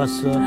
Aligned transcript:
봤어. 0.00 0.30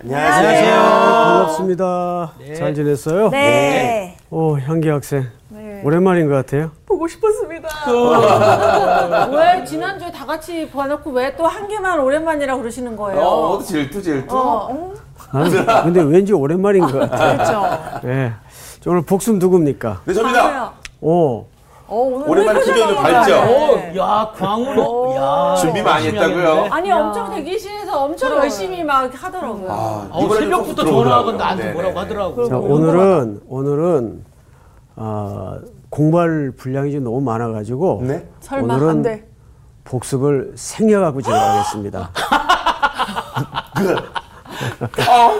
안녕하세요. 0.00 0.74
반갑습니다. 0.74 2.32
잘 2.56 2.74
지냈어요? 2.74 3.30
네. 3.30 4.16
오, 4.30 4.56
향기 4.58 4.88
학생. 4.88 5.26
네. 5.48 5.80
오랜만인 5.84 6.28
것 6.28 6.34
같아요. 6.34 6.70
보고 6.86 7.06
싶었습니다. 7.08 7.68
왜 9.32 9.64
지난주에 9.64 10.10
다 10.12 10.24
같이 10.26 10.68
봐놓고 10.70 11.10
왜 11.10 11.34
또 11.36 11.46
한 11.46 11.68
개만 11.68 12.00
오랜만이라 12.00 12.56
그러시는 12.56 12.96
거예요? 12.96 13.20
어, 13.20 13.62
질투 13.62 14.02
질투? 14.02 14.36
어, 14.36 14.92
아니, 15.32 15.50
근데 15.50 16.00
왠지 16.02 16.32
오랜만인 16.32 16.82
것 16.82 16.98
같아요. 16.98 17.36
그렇죠. 17.36 18.06
네. 18.06 18.32
저 18.80 18.90
오늘 18.90 19.02
복순 19.02 19.38
누굽니까? 19.38 20.02
네. 20.04 20.22
맞아요. 20.22 20.72
오, 21.00 21.38
어, 21.40 21.46
오늘 21.94 22.28
오랜만에? 22.28 22.60
봐요. 22.94 23.42
오, 23.42 23.76
네. 23.76 23.96
야, 23.98 24.32
광우로. 24.34 25.14
야. 25.14 25.54
준비 25.60 25.82
많이 25.82 26.06
열심히 26.06 26.22
했다고요? 26.22 26.48
하겠네. 26.48 26.68
아니 26.70 26.90
엄청 26.92 27.34
대기실에서 27.34 28.04
엄청 28.04 28.32
열심히 28.36 28.82
막 28.82 29.10
하더라고요. 29.12 29.70
아, 29.70 30.08
어, 30.10 30.24
이번에도 30.24 30.34
새벽부터 30.34 30.84
꼭 30.84 30.90
전화하고 30.90 31.04
들어오더라고요. 31.32 31.36
나한테 31.36 31.62
네네. 31.64 31.74
뭐라고 31.74 32.00
하더라고. 32.00 32.48
자, 32.48 32.56
오늘은, 32.58 33.40
오늘은, 33.46 34.24
아, 34.96 35.58
공부할 35.90 36.52
분량이 36.56 36.92
좀 36.92 37.04
너무 37.04 37.20
많아가지고. 37.20 38.00
네? 38.04 38.26
설마 38.40 38.74
오늘은 38.74 38.90
안 38.90 39.02
돼. 39.02 39.28
복습을 39.84 40.52
생략하고 40.54 41.20
진행하겠습니다. 41.20 42.10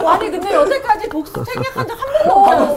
아니 0.07 0.31
근데 0.31 0.53
여태까지 0.53 1.09
복수 1.09 1.43
생략한 1.45 1.87
적 1.87 1.93
한 1.93 2.27
번도 2.27 2.33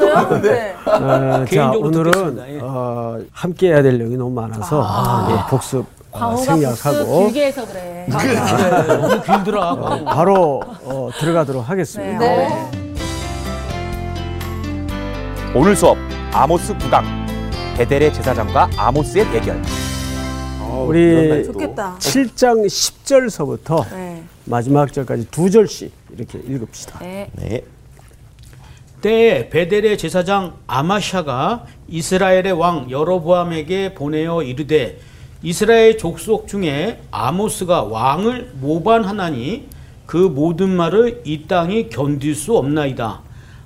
없었어요? 0.07 0.41
네. 0.43 0.75
어, 0.87 0.91
자, 0.91 1.45
개인적으로 1.47 1.81
오늘은 1.89 2.13
듣겠습니다. 2.13 2.49
예. 2.53 2.59
어, 2.63 3.19
함께 3.33 3.69
해야 3.69 3.83
될 3.83 3.99
내용이 3.99 4.17
너무 4.17 4.31
많아서 4.31 4.87
예, 5.31 5.51
복습 5.51 5.85
어, 6.13 6.31
복수 6.31 6.45
생략하고 6.45 7.25
길게 7.27 7.47
해서 7.47 7.67
그래. 7.67 8.07
너무 8.09 9.23
길더라. 9.23 9.61
광우. 9.77 10.05
바로 10.05 10.63
어, 10.85 11.11
들어가도록 11.19 11.69
하겠습니다. 11.69 12.19
네. 12.19 12.71
오늘 15.55 15.75
수업 15.77 15.97
아모스 16.33 16.77
9강 16.77 17.03
베델의 17.77 18.13
제사장과 18.13 18.69
아모스의 18.77 19.31
대결 19.33 19.57
어 19.57 19.86
우, 20.67 20.87
우리 20.89 21.01
이런 21.03 21.29
날도. 21.29 21.53
좋겠다. 21.53 21.97
7장 21.99 22.67
10절서부터 22.67 23.91
네. 23.91 24.23
마지막 24.45 24.93
절까지 24.93 25.29
두 25.31 25.51
절씩 25.51 25.93
이렇게 26.15 26.39
읽읍시다. 26.39 26.99
네. 27.01 27.31
네. 27.35 27.63
때에 29.01 29.49
베델의 29.51 29.99
제사장 29.99 30.55
아마샤가 30.67 31.67
이스라엘의 31.89 32.53
왕 32.53 32.91
여로보암에게 32.91 33.95
보내어 33.95 34.43
이르되 34.43 34.99
이스라엘 35.43 35.99
족속 35.99 36.49
중에 36.49 37.01
아모스가 37.11 37.85
왕을 37.85 38.53
모반하나니 38.55 39.69
그 40.07 40.17
모든 40.17 40.71
말을 40.71 41.23
이 41.25 41.47
땅이 41.47 41.89
견딜 41.91 42.35
수 42.35 42.57
없나이다. 42.57 43.21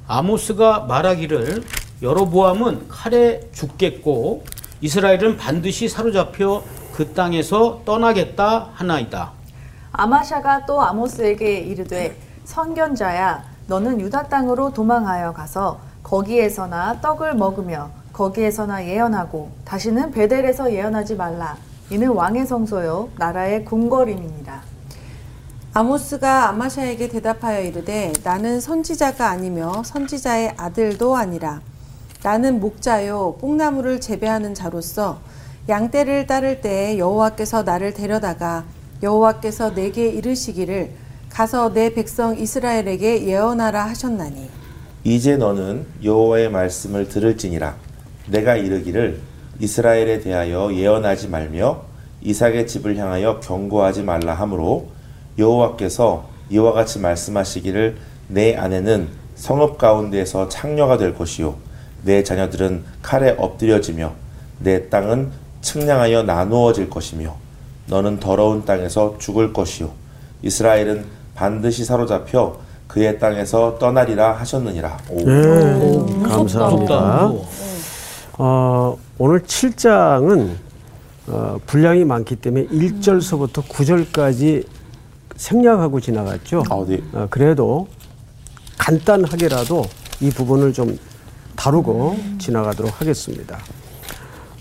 아모스가 0.07 0.81
말하기를 0.81 1.63
여로보암은 2.03 2.89
칼에 2.89 3.41
죽겠고 3.53 4.45
이스라엘은 4.81 5.37
반드시 5.37 5.89
사로잡혀 5.89 6.63
그 7.01 7.15
땅에서 7.15 7.81
떠나겠다 7.87 8.73
하나이다. 8.75 9.33
아마샤가 9.91 10.67
또 10.67 10.83
아모스에게 10.83 11.61
이르되 11.61 12.15
선견자야 12.45 13.43
너는 13.69 14.03
유다 14.03 14.25
땅으로 14.25 14.75
도망하여 14.75 15.33
가서 15.33 15.81
거기에서나 16.03 17.01
떡을 17.01 17.37
먹으며 17.37 17.89
거기에서나 18.13 18.85
예언하고 18.85 19.51
다시는 19.65 20.11
베델에서 20.11 20.75
예언하지 20.75 21.17
말라 21.17 21.57
이는 21.89 22.11
왕의 22.11 22.45
성소요 22.45 23.09
나라의 23.17 23.65
궁궐임이니라 23.65 24.61
아모스가 25.73 26.51
아마샤에게 26.51 27.09
대답하여 27.09 27.63
이르되 27.63 28.13
나는 28.23 28.61
선지자가 28.61 29.27
아니며 29.27 29.85
선지자의 29.87 30.53
아들도 30.59 31.17
아니라 31.17 31.63
나는 32.23 32.61
목자요 32.61 33.39
뽕나무를 33.41 34.03
재배하는 34.03 34.53
자로서 34.53 35.30
양떼를 35.71 36.27
따를 36.27 36.61
때에 36.61 36.99
여호와께서 36.99 37.63
나를 37.63 37.95
데려다가 37.95 38.65
여호와께서 39.05 39.73
내게 39.73 40.09
이르시기를 40.09 40.91
가서 41.29 41.73
내 41.73 41.95
백성 41.95 42.37
이스라엘에게 42.37 43.25
예언하라 43.25 43.85
하셨나니. 43.87 44.51
이제 45.05 45.37
너는 45.37 45.87
여호와의 46.03 46.51
말씀을 46.51 47.09
들을지니라. 47.09 47.77
내가 48.27 48.57
이르기를 48.57 49.21
이스라엘에 49.61 50.21
대하여 50.21 50.75
예언하지 50.75 51.29
말며 51.29 51.83
이삭의 52.23 52.67
집을 52.67 52.97
향하여 52.97 53.39
경고하지 53.39 54.03
말라 54.03 54.35
하므로 54.35 54.89
여호와께서 55.39 56.29
이와 56.51 56.73
같이 56.73 56.99
말씀하시기를 56.99 57.97
내 58.27 58.57
아내는 58.57 59.09
성읍 59.37 59.79
가운데에서 59.79 60.49
창녀가 60.49 60.99
될 60.99 61.15
것이요. 61.15 61.55
내 62.03 62.25
자녀들은 62.25 62.85
칼에 63.03 63.37
엎드려지며 63.39 64.13
내 64.59 64.89
땅은 64.91 65.31
측량하여 65.63 66.23
나누어질 66.23 66.91
것이며 66.91 67.35
너는 67.87 68.21
더러운 68.21 68.65
땅에서 68.65 69.17
죽을 69.19 69.53
것이요 69.53 69.91
이스라엘은 70.43 71.05
반드시 71.35 71.85
사로잡혀 71.85 72.57
그의 72.87 73.19
땅에서 73.21 73.79
떠나리라 73.79 74.33
하셨느니라. 74.33 74.99
오. 75.11 75.17
네, 75.25 76.29
감사합니다. 76.29 77.33
어, 78.37 78.99
오늘 79.17 79.41
7장은 79.41 80.51
어, 81.29 81.57
분량이 81.67 82.05
많기 82.05 82.35
때문에 82.37 82.67
1절서부터 82.67 83.63
9절까지 83.63 84.67
생략하고 85.37 86.01
지나갔죠. 86.01 86.65
아, 86.69 86.85
네. 86.89 87.01
어, 87.13 87.29
그래도 87.31 87.87
간단하게라도 88.79 89.85
이 90.21 90.31
부분을 90.31 90.73
좀 90.73 90.99
다루고 91.55 92.19
지나가도록 92.39 93.01
하겠습니다. 93.01 93.59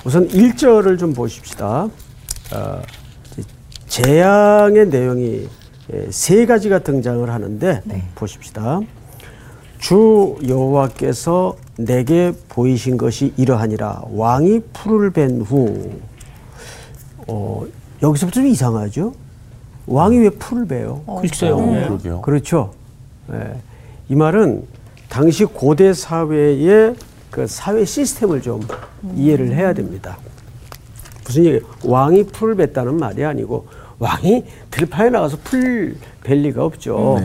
우선 0.06 0.28
1절을 0.28 0.98
좀 0.98 1.14
보십시다. 1.14 1.90
어, 2.54 2.82
재앙의 3.88 4.88
내용이 4.88 5.48
예, 5.94 6.08
세 6.12 6.46
가지가 6.46 6.80
등장을 6.80 7.28
하는데 7.30 7.82
보십시다. 8.16 8.80
주 9.80 10.38
여호와께서 10.48 11.56
내게 11.78 12.34
보이신 12.50 12.98
것이 12.98 13.34
이러하니라 13.38 14.04
왕이 14.12 14.62
풀을 14.74 15.12
벤 15.12 15.42
후 15.42 15.92
어, 17.28 17.66
여기서부터 18.02 18.42
좀 18.42 18.48
이상하죠? 18.48 19.14
왕이 19.88 20.20
왜 20.20 20.30
풀을 20.30 20.68
베요? 20.68 21.02
글쎄요. 21.22 21.60
예. 21.76 21.86
그러게요. 21.86 22.22
그렇죠. 22.22 22.74
예. 23.34 23.56
이 24.10 24.16
말은 24.16 24.64
당시 25.10 25.46
고대 25.46 25.94
사회의 25.94 26.96
그 27.32 27.46
사회 27.48 27.86
시스템을 27.86 28.42
좀 28.42 28.62
이해를 29.16 29.52
해야 29.54 29.74
됩니다. 29.74 30.18
무슨 31.26 31.46
얘기? 31.46 31.66
왕이 31.84 32.24
풀을 32.28 32.56
뱉다는 32.56 32.96
말이 32.98 33.24
아니고 33.24 33.68
왕이 34.00 34.46
들판에 34.72 35.10
나가서 35.12 35.38
풀 35.44 35.96
벨 36.24 36.42
리가 36.44 36.64
없죠. 36.66 37.18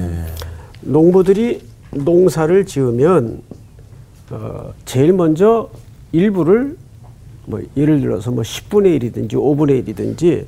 농부들이 0.80 1.62
농사를 1.90 2.64
지으면 2.64 3.42
어, 4.30 4.72
제일 4.84 5.12
먼저 5.12 5.68
일부를 6.12 6.76
뭐 7.46 7.60
예를 7.76 8.00
들어서 8.00 8.30
뭐 8.30 8.42
10분의 8.42 8.98
1이든지 9.02 9.32
5분의 9.32 9.84
1이든지 9.86 10.46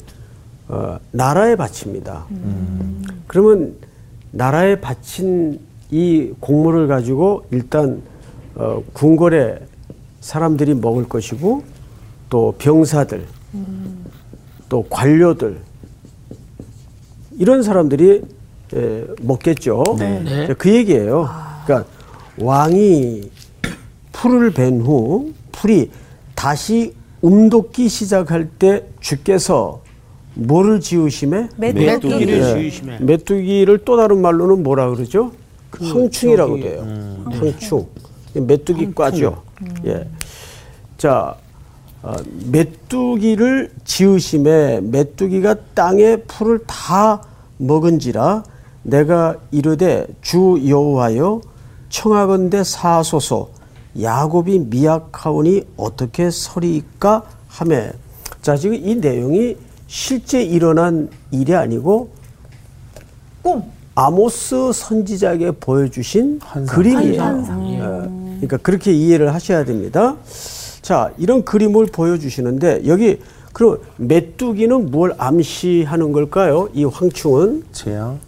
어, 0.69 0.99
나라에 1.13 1.57
바칩니다. 1.57 2.27
그러면 3.27 3.75
나라에 4.31 4.81
바친 4.81 5.61
이 5.91 6.33
곡물을 6.41 6.87
가지고 6.89 7.45
일단 7.51 8.01
어, 8.57 8.83
궁궐에 8.93 9.59
사람들이 10.21 10.75
먹을 10.75 11.09
것이고 11.09 11.63
또 12.31 12.55
병사들 12.59 13.27
또 14.69 14.83
관료들 14.89 15.59
이런 17.39 17.63
사람들이 17.63 18.23
에, 18.75 19.05
먹겠죠. 19.21 19.85
네. 19.99 20.47
자, 20.49 20.55
그 20.55 20.75
얘기예요. 20.75 21.29
그러니까 21.65 21.89
왕이 22.39 23.31
풀을 24.13 24.51
벤 24.53 24.81
후 24.81 25.33
풀이 25.53 25.91
다시 26.35 26.95
움돋기 27.21 27.89
시작할 27.89 28.49
때 28.59 28.85
주께서 29.01 29.83
뭐를 30.35 30.81
지으심에 30.81 31.49
메뚜기를 31.57 32.39
예, 32.39 32.43
지으심에. 32.43 32.99
메뚜기를 33.01 33.85
또 33.85 33.97
다른 33.97 34.21
말로는 34.21 34.63
뭐라 34.63 34.91
그러죠? 34.91 35.33
황충이라고 35.71 36.51
저기, 36.53 36.63
돼요. 36.63 37.17
황충. 37.31 37.87
메뚜기 38.41 38.95
과죠. 38.95 39.43
예. 39.87 40.07
자, 40.99 41.37
어, 42.03 42.15
메뚜기를 42.51 43.73
지으심에 43.85 44.81
메뚜기가 44.81 45.57
땅에 45.75 46.17
풀을 46.17 46.61
다 46.67 47.23
먹은지라 47.59 48.45
내가 48.83 49.37
이르되 49.51 50.07
주 50.23 50.63
여호와여 50.67 51.41
청하건대 51.89 52.63
사소서 52.65 53.49
야곱이 54.01 54.61
미약하오니 54.61 55.65
어떻게 55.77 56.31
서리이까 56.31 57.25
하매 57.49 57.93
자, 58.43 58.57
지금 58.57 58.77
이 58.77 58.95
내용이 58.95 59.57
실제 59.89 60.43
일어난 60.43 61.09
일이 61.31 61.55
아니고 61.55 62.11
꿈. 63.43 63.63
아모스 63.99 64.73
선지자에게 64.75 65.53
보여주신 65.53 66.39
그림이에요. 66.69 67.23
어, 67.23 67.66
그러니까 68.37 68.57
그렇게 68.59 68.93
이해를 68.93 69.33
하셔야 69.35 69.65
됩니다. 69.65 70.17
자, 70.83 71.13
이런 71.19 71.45
그림을 71.45 71.87
보여주시는데 71.87 72.83
여기 72.87 73.19
그럼 73.53 73.79
메뚜기는 73.97 74.91
뭘 74.91 75.15
암시하는 75.19 76.13
걸까요? 76.13 76.69
이 76.75 76.85
황충은 76.85 77.65
재앙. 77.73 78.19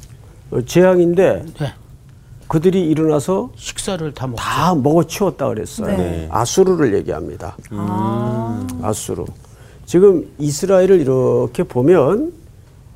어, 0.51 0.63
재앙인데 0.63 1.45
네. 1.61 1.73
그들이 2.49 2.89
일어나서 2.89 3.51
식사를 3.57 4.13
다 4.15 4.27
먹. 4.27 4.37
다 4.37 4.75
먹어치웠다 4.75 5.49
그랬어요. 5.49 5.95
네. 5.95 6.29
아수르를 6.31 6.95
얘기합니다. 6.95 7.57
아수르. 8.83 9.25
지금 9.85 10.27
이스라엘을 10.39 11.01
이렇게 11.01 11.63
보면 11.63 12.33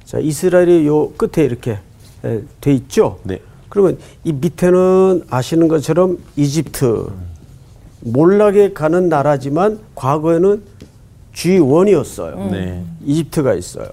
자 0.05 0.19
이스라엘이 0.19 0.87
요 0.87 1.11
끝에 1.13 1.45
이렇게 1.45 1.79
에, 2.25 2.41
돼 2.63 2.73
있죠. 2.73 3.19
네. 3.25 3.41
그러면 3.73 3.97
이 4.23 4.35
밑에는 4.35 5.23
아시는 5.31 5.67
것처럼 5.67 6.19
이집트 6.37 7.07
몰락에 8.01 8.75
가는 8.75 9.09
나라지만 9.09 9.81
과거에는 9.95 10.63
G1이었어요. 11.35 12.51
네. 12.51 12.85
이집트가 13.07 13.55
있어요. 13.55 13.89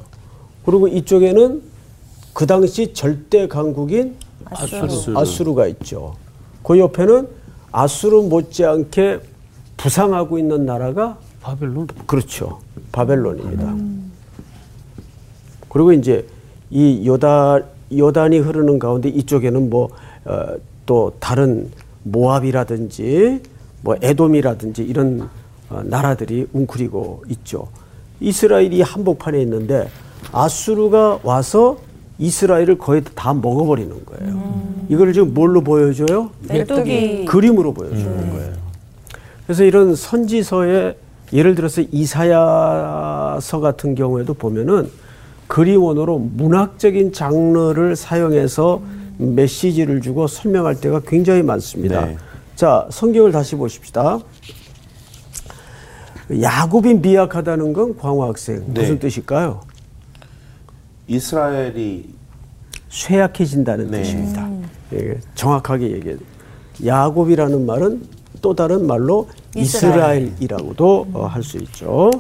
그리고 0.66 0.90
이쪽에는 0.90 1.62
그 2.34 2.46
당시 2.46 2.94
절대 2.94 3.48
강국인 3.48 4.18
아수르. 4.44 5.18
아수르가 5.18 5.68
있죠. 5.68 6.16
그 6.62 6.78
옆에는 6.78 7.30
아수르 7.72 8.24
못지않게 8.24 9.22
부상하고 9.78 10.40
있는 10.40 10.66
나라가 10.66 11.18
바벨론. 11.40 11.88
그렇죠. 12.06 12.60
바벨론입니다. 12.92 13.76
그리고 15.70 15.94
이제 15.94 16.28
이 16.70 17.08
요다 17.08 17.62
요단이 17.96 18.40
흐르는 18.40 18.80
가운데 18.80 19.10
이쪽에는 19.10 19.70
뭐또 19.70 21.14
다른 21.20 21.70
모압이라든지 22.04 23.42
뭐 23.82 23.96
에돔이라든지 24.02 24.84
이런 24.84 25.30
어, 25.70 25.82
나라들이 25.84 26.48
웅크리고 26.54 27.24
있죠. 27.30 27.68
이스라엘이 28.20 28.82
한복판에 28.82 29.42
있는데 29.44 29.88
아수르가 30.32 31.20
와서 31.24 31.78
이스라엘을 32.18 32.78
거의 32.78 33.02
다 33.16 33.34
먹어버리는 33.34 33.96
거예요. 34.06 34.64
이걸 34.90 35.14
지금 35.14 35.34
뭘로 35.34 35.62
보여줘요? 35.62 36.32
메뚜기. 36.48 37.26
그림으로 37.26 37.74
보여주는 37.74 38.30
거예요. 38.32 38.54
그래서 39.46 39.64
이런 39.64 39.96
선지서에 39.96 40.98
예를 41.32 41.56
들어서 41.56 41.82
이사야서 41.92 43.60
같은 43.62 43.96
경우에도 43.96 44.34
보면은 44.34 44.90
그림원으로 45.50 46.20
문학적인 46.20 47.12
장르를 47.12 47.96
사용해서 47.96 48.82
메시지를 49.18 50.00
주고 50.00 50.28
설명할 50.28 50.80
때가 50.80 51.02
굉장히 51.02 51.42
많습니다. 51.42 52.06
네. 52.06 52.18
자, 52.56 52.88
성경을 52.92 53.32
다시 53.32 53.56
보십시다. 53.56 54.20
야곱이 56.40 56.94
미약하다는 56.96 57.74
건 57.74 57.98
광호 57.98 58.24
학생 58.26 58.64
네. 58.68 58.82
무슨 58.82 59.00
뜻일까요? 59.00 59.62
이스라엘이 61.08 62.14
쇠약해진다는 62.90 63.90
네. 63.90 64.04
뜻입니다. 64.04 64.48
예, 64.94 65.20
정확하게 65.34 65.92
얘기해. 65.92 66.18
야곱이라는 66.86 67.66
말은 67.66 68.04
또 68.44 68.54
다른 68.54 68.86
말로 68.86 69.28
이스라엘이라고도 69.56 71.08
어, 71.14 71.26
할수 71.26 71.58
있죠. 71.58 72.12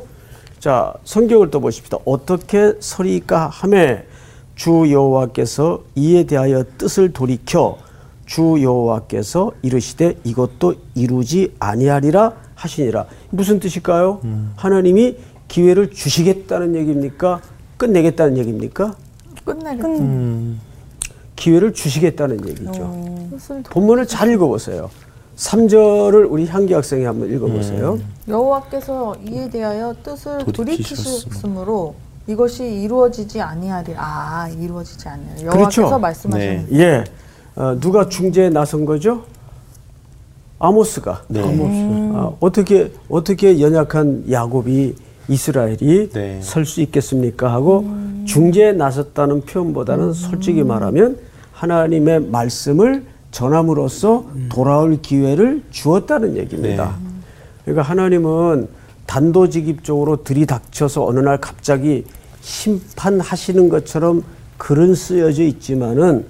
자, 0.59 0.93
성경을 1.05 1.51
또 1.51 1.61
보십시다. 1.61 1.97
어떻게 2.05 2.73
서리까 2.79 3.47
하매 3.47 4.03
주 4.55 4.91
여호와께서 4.91 5.83
이에 5.95 6.25
대하여 6.25 6.65
뜻을 6.77 7.13
돌이켜 7.13 7.77
주 8.25 8.61
여호와께서 8.61 9.53
이르시되 9.61 10.17
이것도 10.25 10.75
이루지 10.95 11.55
아니하리라 11.59 12.33
하시니라. 12.55 13.05
무슨 13.29 13.59
뜻일까요? 13.61 14.19
하나님이 14.57 15.15
기회를 15.47 15.91
주시겠다는 15.91 16.75
얘기입니까? 16.75 17.41
끝내겠다는 17.77 18.37
얘기입니까? 18.37 18.95
끝내겠다. 19.45 19.87
기회를 21.37 21.73
주시겠다는 21.73 22.47
얘기죠. 22.49 23.29
뜻을 23.31 23.63
본문을 23.63 24.07
잘 24.07 24.29
읽어보세요. 24.29 24.89
3절을 25.39 26.29
우리 26.29 26.45
향기 26.47 26.73
학생이 26.73 27.05
한번 27.05 27.31
읽어보세요. 27.33 27.97
여호와께서 28.27 29.15
이에 29.25 29.49
대하여 29.49 29.95
뜻을 30.03 30.39
돌이키셨으므로. 30.45 31.95
이것이 32.27 32.65
이루어지지 32.65 33.41
아니하리. 33.41 33.93
아 33.95 34.49
이루어지지 34.49 35.07
아니하리. 35.07 35.43
그렇죠. 35.45 35.83
여호와께서 35.83 35.99
말씀하시는. 35.99 36.67
네. 36.69 36.79
예. 36.79 37.03
어, 37.55 37.79
누가 37.79 38.09
중재에 38.09 38.49
나선 38.49 38.85
거죠? 38.85 39.23
아모스가. 40.59 41.23
네. 41.29 41.41
아, 42.13 42.31
어떻게 42.41 42.91
어떻게 43.07 43.61
연약한 43.61 44.25
야곱이 44.29 44.93
이스라엘이 45.29 46.09
네. 46.09 46.39
설수 46.41 46.81
있겠습니까? 46.81 47.51
하고 47.51 47.85
중재에 48.25 48.73
나섰다는 48.73 49.41
표현보다는 49.45 50.11
솔직히 50.11 50.63
말하면 50.63 51.17
하나님의 51.53 52.23
말씀을 52.23 53.05
전함으로써 53.31 54.25
돌아올 54.49 55.01
기회를 55.01 55.63
주었다는 55.71 56.37
얘기입니다. 56.37 56.95
그러니까 57.63 57.83
하나님은 57.83 58.67
단도직입적으로 59.05 60.23
들이닥쳐서 60.23 61.05
어느 61.05 61.19
날 61.19 61.39
갑자기 61.39 62.05
심판하시는 62.41 63.69
것처럼 63.69 64.23
글은 64.57 64.95
쓰여져 64.95 65.43
있지만은 65.43 66.25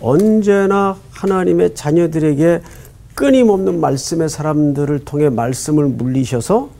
언제나 0.00 0.96
하나님의 1.10 1.74
자녀들에게 1.74 2.60
끊임없는 3.14 3.80
말씀의 3.80 4.28
사람들을 4.28 5.04
통해 5.04 5.28
말씀을 5.28 5.86
물리셔서 5.86 6.70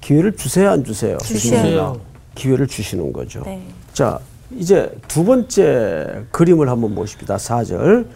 기회를 0.00 0.36
주세요 0.36 0.70
안 0.70 0.84
주세요? 0.84 1.16
주세요. 1.18 1.98
기회를 2.34 2.66
주시는 2.66 3.12
거죠. 3.12 3.42
네. 3.44 3.62
자, 3.94 4.18
이제 4.56 4.90
두 5.08 5.24
번째 5.24 6.24
그림을 6.30 6.68
한번 6.68 6.94
보십니다. 6.94 7.36
4절. 7.36 8.06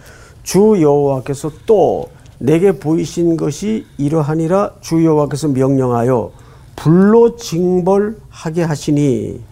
주 0.48 0.80
여호와께서 0.80 1.52
또 1.66 2.08
내게 2.38 2.72
보이신 2.72 3.36
것이 3.36 3.84
이러하니라 3.98 4.76
주 4.80 5.04
여호와께서 5.04 5.48
명령하여 5.48 6.32
불로 6.74 7.36
징벌하게 7.36 8.62
하시니 8.62 9.42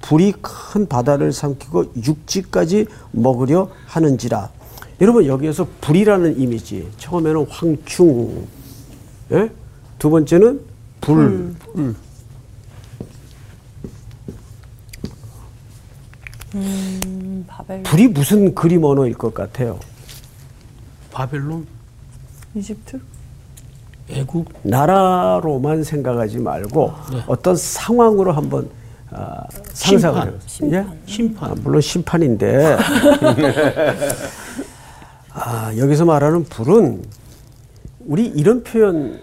불이 0.00 0.32
큰 0.40 0.88
바다를 0.88 1.34
삼키고 1.34 1.92
육지까지 2.02 2.86
먹으려 3.10 3.68
하는지라. 3.84 4.48
여러분 5.02 5.26
여기에서 5.26 5.66
불이라는 5.82 6.40
이미지 6.40 6.88
처음에는 6.96 7.46
황충, 7.50 8.46
예? 9.32 9.50
두 9.98 10.08
번째는 10.08 10.62
불. 11.02 11.54
음, 16.54 17.44
바벨론. 17.46 17.82
불이 17.82 18.08
무슨 18.08 18.54
그림 18.54 18.84
언어일 18.84 19.12
것 19.12 19.34
같아요? 19.34 19.78
바벨론. 21.22 21.66
이집트? 22.54 23.00
애국. 24.08 24.52
나라로만 24.62 25.82
생각하지 25.82 26.38
말고 26.38 26.92
네. 27.10 27.24
어떤 27.26 27.56
상황으로 27.56 28.30
한번 28.30 28.70
아, 29.10 29.42
상상을 29.72 30.38
심판. 30.46 30.74
해요. 30.74 30.92
예? 31.06 31.12
심판. 31.12 31.50
아, 31.50 31.54
물론 31.60 31.80
심판인데 31.80 32.76
아, 35.34 35.72
여기서 35.76 36.04
말하는 36.04 36.44
불은 36.44 37.02
우리 38.06 38.26
이런 38.28 38.62
표현 38.62 39.20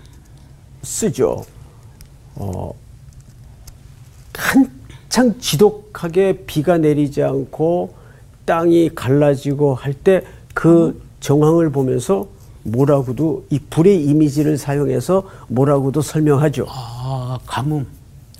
쓰죠. 0.84 1.46
어, 2.36 2.74
한창 4.34 5.40
지독하게 5.40 6.44
비가 6.46 6.78
내리지 6.78 7.24
않고 7.24 7.94
땅이 8.46 8.90
갈라지고 8.96 9.76
할 9.76 9.94
때 9.94 10.26
그 10.54 11.05
정황을 11.30 11.72
보면서 11.72 12.28
뭐라고도 12.62 13.46
이 13.50 13.58
불의 13.58 14.04
이미지를 14.06 14.60
사용해서 14.60 15.24
뭐라고도 15.48 16.02
설명하죠. 16.04 16.68
아 16.70 17.40
가뭄. 17.48 17.88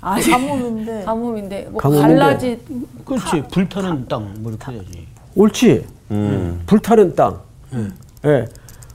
아, 0.00 0.20
가뭄인데 0.20 1.02
가뭄인데 1.04 1.68
뭐 1.72 1.80
가뭄인데. 1.80 2.06
갈라지 2.14 2.60
그렇지. 3.04 3.42
불타는 3.50 4.06
땅. 4.06 4.32
뭐 4.38 4.52
이렇게 4.52 4.70
해야지. 4.70 5.06
옳지. 5.34 5.84
음. 6.12 6.62
불타는 6.66 7.16
땅. 7.16 7.40
예. 8.24 8.46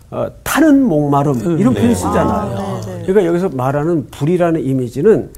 어, 0.10 0.28
타는 0.44 0.84
목마름 0.86 1.60
이런 1.60 1.74
표현 1.74 1.94
쓰잖아요. 1.94 2.58
아, 2.58 2.82
네, 2.86 2.98
네. 2.98 3.04
그러니까 3.06 3.26
여기서 3.26 3.50
말하는 3.50 4.08
불이라는 4.10 4.64
이미지는 4.64 5.32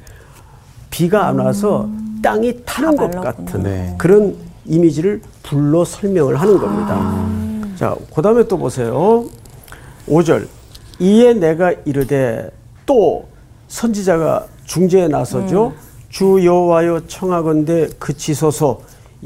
비가 0.92 1.28
안 1.28 1.40
와서 1.40 1.90
땅이 2.22 2.66
타는 2.66 2.96
것 2.98 3.16
말랐구나. 3.16 3.46
같은 3.46 3.64
네. 3.64 3.96
그런 3.98 4.36
이미지를 4.66 5.22
불로 5.42 5.86
설명을 5.86 6.36
하는 6.40 6.60
겁니다. 6.60 7.53
자, 7.84 7.98
그 8.16 8.22
다음에 8.22 8.48
또 8.48 8.58
보세요. 8.58 9.26
5절. 10.08 10.48
이에 11.00 11.34
내가 11.34 11.74
이르되 11.84 12.50
또 12.86 13.28
선지자가 13.68 14.46
중재에 14.64 15.10
나서죠. 15.10 15.74
주 16.08 16.46
여호와여 16.46 17.08
청하건대 17.08 17.90
그치소서 18.00 18.80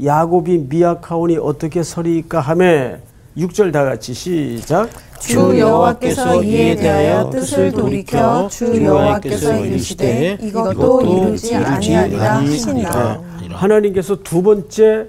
야곱이 0.04 0.66
미약하오니 0.68 1.36
어떻게 1.36 1.84
서리이까 1.84 2.40
하매 2.40 2.96
6절 3.36 3.72
다 3.72 3.84
같이 3.84 4.12
시작 4.12 4.90
주 5.20 5.56
여호와께서 5.56 6.42
이에 6.42 6.74
대하여 6.74 7.30
뜻을 7.30 7.70
돌이켜 7.70 8.48
주 8.48 8.84
여호와께서 8.84 9.54
이르시되 9.66 10.38
이것도 10.42 11.02
이루지 11.02 11.54
아니하리라 11.54 12.38
하시니라. 12.38 13.20
하나님께서 13.52 14.16
두 14.16 14.42
번째 14.42 15.06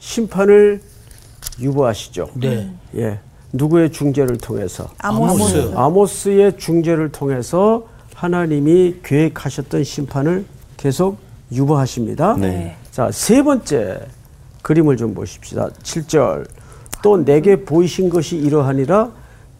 심판을 0.00 0.80
유보하시죠. 1.60 2.30
네. 2.34 2.70
예. 2.96 3.18
누구의 3.52 3.90
중재를 3.90 4.38
통해서? 4.38 4.88
아모스. 4.98 5.72
아모스의 5.74 6.56
중재를 6.56 7.10
통해서 7.10 7.86
하나님이 8.14 8.96
계획하셨던 9.02 9.82
심판을 9.82 10.44
계속 10.76 11.18
유보하십니다. 11.50 12.36
네. 12.36 12.76
자, 12.92 13.10
세 13.10 13.42
번째 13.42 14.00
그림을 14.62 14.96
좀 14.96 15.14
보십시다. 15.14 15.70
7절. 15.82 16.46
또 17.02 17.24
내게 17.24 17.64
보이신 17.64 18.10
것이 18.10 18.36
이러하니라 18.36 19.10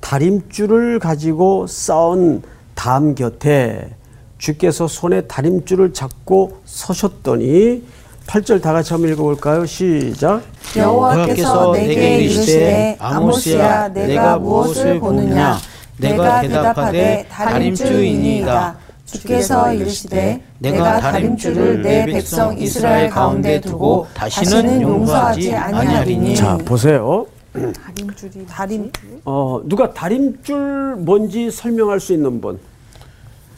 다림줄을 0.00 0.98
가지고 0.98 1.66
싸운 1.66 2.42
담 2.74 3.14
곁에 3.14 3.94
주께서 4.38 4.86
손에 4.86 5.22
다림줄을 5.22 5.92
잡고 5.92 6.60
서셨더니 6.64 7.82
8절 8.30 8.62
다 8.62 8.72
같이 8.72 8.92
한번 8.92 9.10
읽어볼까요? 9.10 9.66
시작. 9.66 10.42
여호와께서 10.76 11.72
내게 11.72 12.18
이르시되 12.18 12.96
아모스야 13.00 13.88
내가 13.88 14.38
무엇을 14.38 15.00
보느냐 15.00 15.58
내가 15.96 16.40
대답하되 16.40 17.26
다림줄이니이다 17.28 18.76
주께서 19.04 19.74
이르시되 19.74 20.40
내가 20.58 21.00
다림줄을 21.00 21.82
내 21.82 22.06
백성 22.06 22.56
이스라엘 22.56 23.10
가운데 23.10 23.60
두고 23.60 24.06
다시는 24.14 24.80
용서하지 24.80 25.52
아니하리니 25.52 26.36
자, 26.36 26.56
보세요. 26.58 27.26
다림줄이 27.52 28.46
다림 28.46 28.92
어, 29.24 29.60
누가 29.64 29.92
다림줄 29.92 30.98
뭔지 30.98 31.50
설명할 31.50 31.98
수 31.98 32.12
있는 32.12 32.40
분? 32.40 32.60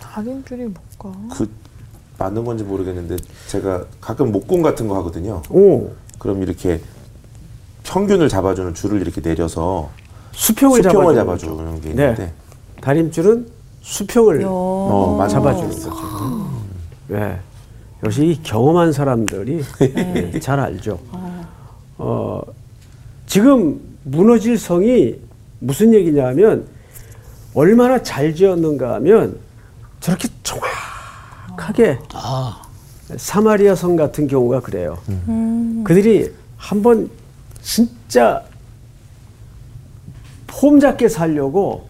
다림줄이 0.00 0.62
뭘까? 0.62 1.18
그 1.30 1.46
맞는 2.19 2.45
건지 2.45 2.64
모르겠는데 2.64 3.16
제가 3.49 3.85
가끔 4.00 4.33
목공 4.33 4.62
같은 4.62 4.87
거 4.88 4.97
하거든요. 4.99 5.42
오, 5.50 5.90
그럼 6.19 6.42
이렇게 6.42 6.81
평균을 7.85 8.28
잡아주는 8.28 8.75
줄을 8.75 9.00
이렇게 9.00 9.21
내려서 9.21 9.90
수평을, 10.33 10.83
수평을 10.83 11.14
잡아주는 11.14 11.57
잡아주는 11.57 11.81
게 11.81 11.88
네. 11.95 12.02
있는데 12.04 12.33
다림줄은 12.81 13.47
수평을 13.81 14.42
어, 14.47 15.16
맞아. 15.19 15.35
잡아주는 15.35 15.71
거죠. 15.71 16.50
네. 17.09 17.38
역시 18.04 18.26
이 18.26 18.42
경험한 18.42 18.92
사람들이 18.92 19.62
네, 19.78 20.40
잘 20.40 20.59
알죠. 20.59 20.99
어, 21.99 22.40
지금 23.26 23.81
무너질 24.04 24.59
성이 24.59 25.16
무슨 25.61 25.95
얘기냐면 25.95 26.66
얼마나 27.54 28.02
잘 28.02 28.35
지었는가 28.35 28.95
하면 28.95 29.38
저렇게 30.00 30.28
정확 30.42 30.69
하게 31.69 31.99
아, 32.12 32.62
사마리아 33.16 33.75
성 33.75 33.97
같은 33.97 34.26
경우가 34.26 34.61
그래요. 34.61 34.99
그들이 35.85 36.33
한번 36.57 37.11
진짜 37.61 38.42
폼 40.47 40.81
잡게 40.81 41.09
살려고 41.09 41.88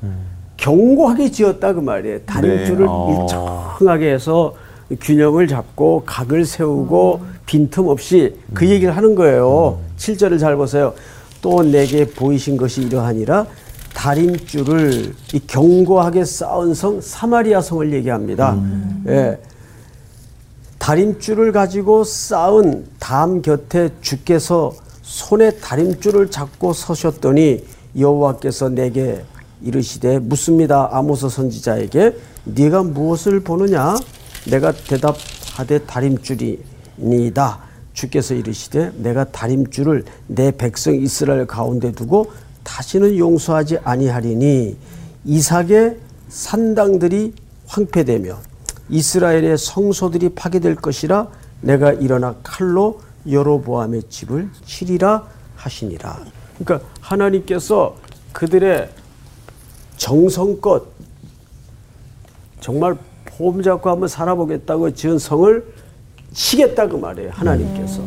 견고하게 0.57 1.31
지었다 1.31 1.73
그 1.73 1.81
말이에요. 1.81 2.21
다림줄을 2.21 2.79
네. 2.79 2.87
어. 2.89 3.27
일정하게 3.79 4.13
해서 4.13 4.55
균형을 5.01 5.49
잡고 5.49 6.05
각을 6.07 6.45
세우고 6.45 7.23
빈틈없이 7.47 8.37
그 8.55 8.69
얘기를 8.69 8.97
하는 8.97 9.15
거예요. 9.15 9.81
칠 9.97 10.17
7절을 10.17 10.39
잘 10.39 10.57
보세요. 10.57 10.95
또 11.41 11.63
내게 11.63 12.07
보이신 12.07 12.57
것이 12.57 12.83
이러하니라 12.83 13.47
다림줄을 13.95 15.15
이 15.35 15.41
견고하게 15.47 16.25
쌓은 16.25 16.75
성 16.75 17.01
사마리아 17.01 17.61
성을 17.61 17.93
얘기합니다. 17.93 18.57
예. 19.09 19.39
다림줄을 20.83 21.53
가지고 21.53 22.03
쌓은 22.03 22.85
담 22.99 23.41
곁에 23.41 23.91
주께서 24.01 24.75
손에 25.03 25.53
다림줄을 25.53 26.29
잡고 26.29 26.73
서셨더니 26.73 27.65
여호와께서 27.97 28.71
내게 28.71 29.23
이르시되 29.63 30.19
묻습니다. 30.19 30.89
아모스 30.91 31.29
선지자에게 31.29 32.17
네가 32.47 32.83
무엇을 32.83 33.45
보느냐? 33.45 33.95
내가 34.51 34.73
대답하되 34.73 35.79
다림줄이니이다. 35.87 37.61
주께서 37.93 38.35
이르시되 38.35 38.91
내가 38.97 39.23
다림줄을 39.23 40.05
내 40.27 40.51
백성 40.51 40.97
이스라엘 40.97 41.47
가운데 41.47 41.93
두고 41.93 42.33
다시는 42.65 43.17
용서하지 43.17 43.79
아니하리니 43.85 44.77
이삭의 45.27 45.99
산당들이 46.29 47.35
황폐되며 47.69 48.52
이스라엘의 48.93 49.57
성소들이 49.57 50.29
파괴될 50.35 50.77
것이라 50.77 51.29
내가 51.63 51.93
일어나 51.93 52.37
칼로 52.43 53.01
여로보암의 53.29 54.05
집을 54.11 54.51
치리라 54.67 55.27
하시니라. 55.57 56.21
그러니까 56.59 56.87
하나님께서 57.01 57.97
그들의 58.33 58.91
정성껏 59.97 60.85
정말 62.61 62.97
폼 63.25 63.63
잡고 63.63 63.89
한번 63.89 64.09
살아보겠다고 64.09 64.93
지은 64.93 65.19
성을 65.19 65.65
치겠다 66.35 66.87
그 66.89 66.97
말이에요. 66.97 67.31
하나님께서 67.31 68.03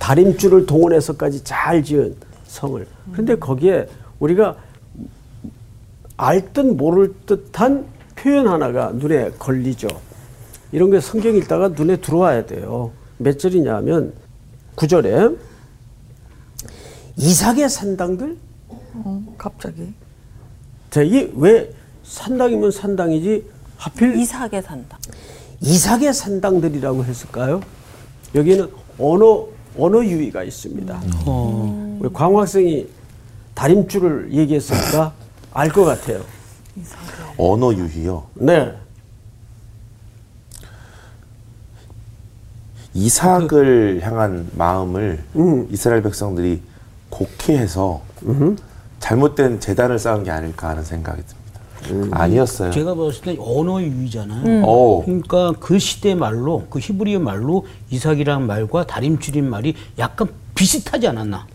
다림줄을 0.00 0.66
동원해서까지 0.66 1.44
잘 1.44 1.84
지은 1.84 2.16
성을. 2.46 2.84
그런데 3.12 3.36
거기에 3.36 3.88
우리가 4.18 4.56
알 6.16 6.52
듯 6.52 6.66
모를 6.66 7.14
듯한 7.26 7.86
표현 8.16 8.48
하나가 8.48 8.90
눈에 8.92 9.30
걸리죠. 9.38 9.86
이런 10.72 10.90
게 10.90 11.00
성경 11.00 11.34
읽다가 11.36 11.68
눈에 11.68 11.96
들어와야 11.96 12.44
돼요. 12.46 12.92
몇 13.16 13.38
절이냐면 13.38 14.12
9절에 14.76 15.36
이삭의 17.16 17.68
산당들 17.68 18.36
어, 18.68 19.34
갑자기. 19.36 19.92
자, 20.90 21.02
이게 21.02 21.30
왜 21.34 21.72
산당이면 22.04 22.70
산당이지 22.70 23.44
하필 23.76 24.16
이삭에 24.16 24.62
산다. 24.62 24.98
이삭의 25.60 26.12
산당들이라고 26.14 27.04
했을까요? 27.04 27.60
여기는 28.34 28.70
언어 28.98 29.46
언어 29.76 30.04
유의가 30.04 30.42
있습니다. 30.42 31.00
어, 31.26 31.98
우리 32.00 32.12
광학생이 32.12 32.86
다림줄을 33.54 34.32
얘기했으니까 34.32 35.12
알 35.52 35.68
것 35.70 35.84
같아요. 35.84 36.22
언어 37.36 37.72
유희요. 37.72 38.26
네. 38.34 38.72
이삭을 42.94 44.00
향한 44.02 44.48
마음을 44.54 45.22
음. 45.36 45.66
이스라엘 45.70 46.02
백성들이 46.02 46.62
곡해해서 47.10 48.02
잘못된 49.00 49.60
재단을 49.60 49.98
쌓은 49.98 50.24
게 50.24 50.30
아닐까 50.30 50.68
하는 50.68 50.82
생각이 50.84 51.22
듭니다. 51.22 51.38
아니었어요. 52.10 52.70
제가 52.72 52.94
봤을 52.94 53.22
때 53.22 53.36
언어 53.38 53.80
유희잖아요. 53.80 54.64
오. 54.64 55.04
그러니까 55.04 55.52
그 55.60 55.78
시대 55.78 56.14
말로 56.14 56.66
그 56.70 56.80
히브리어 56.80 57.20
말로 57.20 57.66
이삭이라는 57.90 58.46
말과 58.46 58.86
다림줄인 58.86 59.48
말이 59.48 59.74
약간 59.98 60.28
비슷하지 60.54 61.06
않았나? 61.08 61.46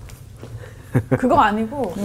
그거 1.18 1.40
아니고 1.40 1.94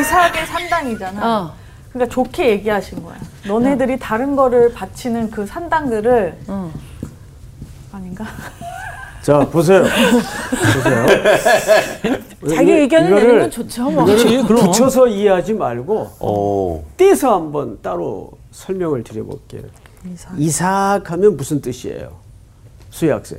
이삭의 0.00 0.46
산당이잖아. 0.46 1.40
어. 1.44 1.54
그러니까 1.92 2.14
좋게 2.14 2.50
얘기하신 2.50 3.02
거야. 3.02 3.16
너네들이 3.46 3.98
다른 3.98 4.36
거를 4.36 4.72
바치는 4.72 5.30
그 5.30 5.46
산당들을 5.46 6.38
아닌가? 7.92 8.24
자 9.22 9.38
보세요. 9.50 9.82
보세요. 9.82 11.06
자기 12.56 12.72
의견을 12.72 13.10
이거를- 13.10 13.14
내는 13.16 13.38
건 13.40 13.50
좋죠, 13.50 13.90
뭐. 13.90 14.04
그렇지, 14.06 14.42
그럼. 14.44 14.66
붙여서 14.66 15.08
이해하지 15.08 15.52
말고 15.54 16.10
오. 16.20 16.84
떼서 16.96 17.34
한번 17.34 17.78
따로 17.82 18.30
설명을 18.52 19.02
드려볼게요. 19.04 19.62
이삭. 20.38 21.10
하면 21.10 21.36
무슨 21.36 21.60
뜻이에요? 21.60 22.12
수희 22.88 23.10
학생. 23.10 23.38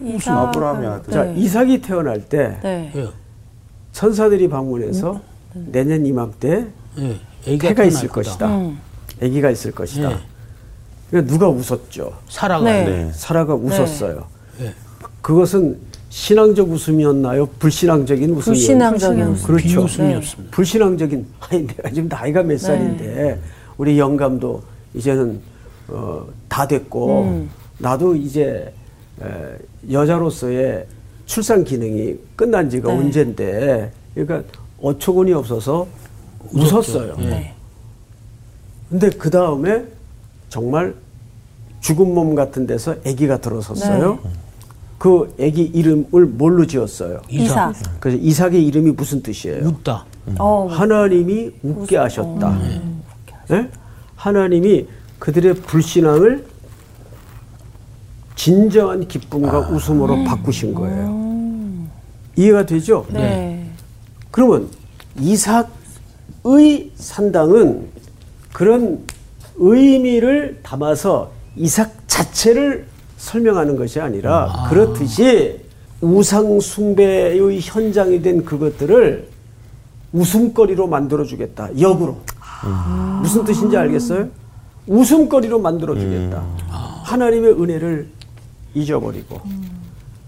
무슨 0.00 0.32
아브라함의 0.32 0.88
아들. 0.88 1.12
자 1.12 1.24
이삭이 1.26 1.82
태어날 1.82 2.22
때 2.26 2.58
네. 2.62 2.90
예, 2.96 3.06
천사들이 3.92 4.48
방문해서 4.48 5.20
내년 5.52 6.06
이맘때 6.06 6.66
예. 6.98 7.20
애기가 7.46 7.68
해가 7.68 7.84
있을 7.84 8.08
거다. 8.08 8.30
것이다. 8.30 8.46
음. 8.46 8.80
아기가 9.22 9.50
있을 9.50 9.72
것이다. 9.72 10.08
네. 10.08 10.16
누가 11.12 11.48
웃었죠? 11.48 12.12
사라가 12.28 12.64
네. 12.64 12.84
네. 12.84 13.10
사라가 13.12 13.54
웃었어요. 13.54 14.24
네. 14.58 14.72
그것은 15.22 15.78
신앙적 16.08 16.70
웃음이었나요? 16.70 17.46
불신앙적인 17.58 18.30
웃음이었나요? 18.30 18.42
불신앙적인 18.44 19.22
웃음. 19.26 19.46
그렇죠. 19.46 19.62
비웃음이었습니다. 19.68 20.50
불신앙적인 20.54 21.26
아니 21.40 21.66
내가 21.66 21.90
지금 21.90 22.08
나이가 22.08 22.42
몇 22.42 22.58
살인데 22.58 23.40
우리 23.76 23.98
영감도 23.98 24.62
이제는 24.94 25.40
어, 25.88 26.26
다 26.48 26.66
됐고 26.66 27.46
나도 27.78 28.14
이제 28.16 28.72
에, 29.22 29.92
여자로서의 29.92 30.86
출산 31.26 31.62
기능이 31.64 32.16
끝난 32.36 32.68
지가 32.70 32.90
언젠데 32.90 33.92
그러니까 34.14 34.42
어처구니 34.82 35.32
없어서 35.32 35.86
웃었어요. 36.52 37.16
예. 37.20 37.54
근데 38.88 39.10
그 39.10 39.30
다음에 39.30 39.84
정말 40.54 40.94
죽은 41.80 42.12
몸 42.12 42.34
같은 42.34 42.66
데서 42.66 42.96
아기가 43.06 43.38
들어섰어요. 43.38 44.18
그 44.98 45.34
아기 45.40 45.62
이름을 45.62 46.26
뭘로 46.26 46.66
지었어요? 46.66 47.22
이삭. 47.30 47.72
그래서 48.00 48.18
이삭의 48.20 48.66
이름이 48.66 48.90
무슨 48.90 49.22
뜻이에요? 49.22 49.66
웃다. 49.66 50.04
어, 50.38 50.66
하나님이 50.70 51.52
웃게 51.62 51.96
하셨다. 51.96 52.58
예? 53.52 53.68
하나님이 54.16 54.86
그들의 55.18 55.54
불신앙을 55.54 56.44
진정한 58.34 59.08
기쁨과 59.08 59.70
웃음으로 59.70 60.24
바꾸신 60.24 60.74
거예요. 60.74 61.88
이해가 62.36 62.66
되죠? 62.66 63.06
네. 63.10 63.70
그러면 64.30 64.68
이삭의 65.18 66.90
산당은 66.94 67.88
그런 68.52 69.00
의미를 69.60 70.58
담아서 70.62 71.30
이삭 71.54 72.08
자체를 72.08 72.86
설명하는 73.18 73.76
것이 73.76 74.00
아니라 74.00 74.66
그렇듯이 74.70 75.60
우상 76.00 76.58
숭배의 76.60 77.60
현장이 77.60 78.22
된 78.22 78.44
그것들을 78.44 79.28
웃음거리로 80.12 80.86
만들어 80.86 81.24
주겠다. 81.24 81.68
역으로. 81.78 82.16
무슨 83.22 83.44
뜻인지 83.44 83.76
알겠어요? 83.76 84.28
웃음거리로 84.86 85.60
만들어 85.60 85.94
주겠다. 85.94 86.42
하나님의 87.04 87.52
은혜를 87.52 88.08
잊어버리고 88.74 89.40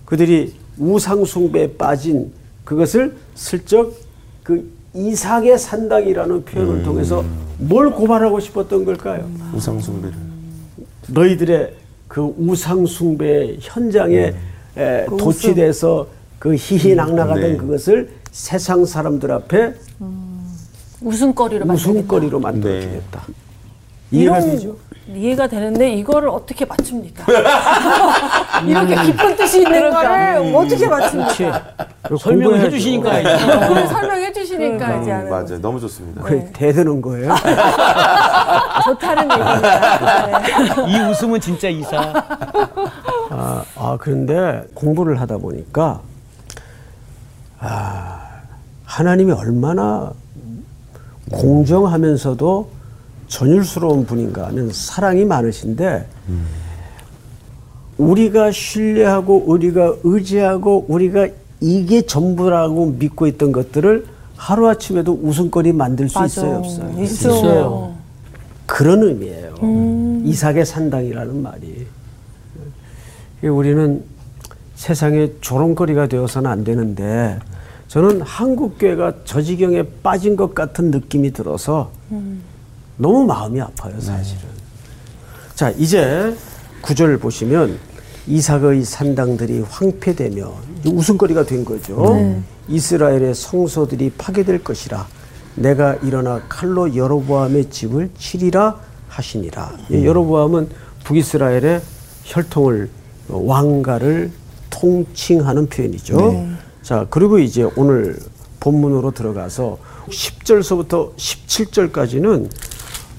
그들이 0.05 0.55
우상 0.79 1.25
숭배에 1.25 1.73
빠진 1.77 2.33
그것을 2.65 3.17
슬쩍 3.35 3.95
그 4.43 4.71
이삭의 4.95 5.59
산당이라는 5.59 6.45
표현을 6.45 6.83
통해서 6.83 7.25
뭘 7.59 7.91
고발하고 7.91 8.41
싶었던 8.41 8.85
걸까요? 8.85 9.29
우상 9.55 9.81
숭배를. 9.81 10.17
너희들의 11.09 11.75
그 12.09 12.35
우상 12.39 12.85
숭배 12.87 13.57
현장에 13.61 14.35
에, 14.77 15.07
도취돼서 15.07 16.07
그 16.39 16.55
희희낙낙하던 16.55 17.41
네. 17.41 17.57
그것을 17.57 18.11
세상 18.31 18.85
사람들 18.85 19.31
앞에 19.31 19.75
웃음거리로 21.01 21.67
만들겠다. 21.67 21.91
웃음거리로 21.91 22.41
만들어 22.41 22.73
네. 22.75 22.81
주겠다. 22.83 23.27
이해가 24.13 24.41
되죠? 24.41 24.77
이해가 25.13 25.47
되는데 25.49 25.91
이거를 25.95 26.29
어떻게 26.29 26.65
맞춥니까? 26.65 27.25
이렇게 28.65 28.95
깊은 29.05 29.37
뜻이 29.37 29.63
있는 29.63 29.91
거를 29.91 30.55
어떻게 30.55 30.87
맞춥니까? 30.87 31.63
설명해 32.21 32.45
공부해야죠. 32.45 32.71
주시니까 32.71 33.11
어, 33.11 33.21
이제. 33.21 33.37
그걸 33.67 33.87
설명해 33.89 34.33
주시니까 34.33 34.97
이제 35.01 35.11
음, 35.11 35.17
하는 35.17 35.31
맞아요. 35.31 35.61
너무 35.61 35.81
좋습니다. 35.81 36.23
그게 36.23 36.49
대드는 36.53 37.03
거예요. 37.03 37.35
좋다는 38.85 39.25
얘기입니다. 39.25 40.29
네. 40.29 40.93
이 40.93 41.01
웃음은 41.11 41.41
진짜 41.41 41.69
이사. 41.69 42.13
아, 43.31 43.65
아, 43.77 43.97
그런데 44.01 44.63
공부를 44.75 45.21
하다 45.21 45.39
보니까 45.39 46.01
아, 47.61 48.21
하나님이 48.85 49.33
얼마나 49.33 50.13
공정하면서도 51.33 52.82
전율스러운 53.29 54.05
분인가 54.07 54.47
하는 54.49 54.71
사랑이 54.73 55.25
많으신데 55.25 56.07
우리가 57.99 58.51
신뢰하고 58.51 59.45
우리가 59.47 59.95
의지하고 60.03 60.87
우리가 60.89 61.29
이게 61.61 62.03
전부라고 62.03 62.87
믿고 62.99 63.27
있던 63.29 63.53
것들을 63.53 64.07
하루아침에도 64.37 65.19
웃음거리 65.23 65.73
만들 65.73 66.09
수 66.09 66.25
있어요 66.25 66.57
없어요? 66.57 67.03
있어요. 67.03 67.95
그런 68.67 69.03
의미예요. 69.03 69.55
이삭의 70.25 70.67
산당이라는 70.67 71.43
말이. 71.43 71.87
우리는 73.45 74.03
세상에 74.75 75.31
조롱거리가 75.41 76.09
되어서는 76.09 76.51
안 76.51 76.65
되는데 76.65 77.39
저는 77.87 78.23
한국 78.23 78.79
교회가 78.79 79.13
저 79.25 79.41
지경에 79.43 79.85
빠진 80.03 80.35
것 80.35 80.55
같은 80.55 80.91
느낌이 80.91 81.33
들어서 81.33 81.93
너무 82.97 83.25
마음이 83.25 83.61
아파요, 83.61 83.95
사실은. 84.01 84.43
자, 85.55 85.71
이제 85.71 86.35
구절 86.81 87.19
보시면 87.19 87.79
이삭의 88.27 88.85
산당들이 88.85 89.65
황폐되며 89.69 90.53
웃음거리가 90.87 91.45
된 91.45 91.65
거죠. 91.65 92.43
이스라엘의 92.69 93.35
성소들이 93.35 94.13
파괴될 94.17 94.63
것이라 94.63 95.07
내가 95.57 95.95
일어나 95.97 96.41
칼로 96.49 96.95
여로보암의 96.95 97.71
집을 97.71 98.11
치리라 98.19 98.79
하시니라. 99.09 99.73
이 99.91 100.05
여로보암은 100.07 100.69
북이스라엘의 101.05 101.81
혈통을 102.25 102.89
어, 103.29 103.43
왕가를 103.45 104.31
통칭하는 104.71 105.67
표현이죠. 105.69 106.47
자, 106.83 107.07
그리고 107.11 107.39
이제 107.39 107.69
오늘 107.77 108.19
본문으로 108.61 109.11
들어가서 109.11 109.79
10절서부터 110.09 111.15
17절까지는 111.17 112.49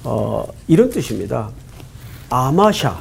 어, 0.03 0.45
이런 0.67 0.89
뜻입니다. 0.89 1.49
아마샤. 2.29 2.99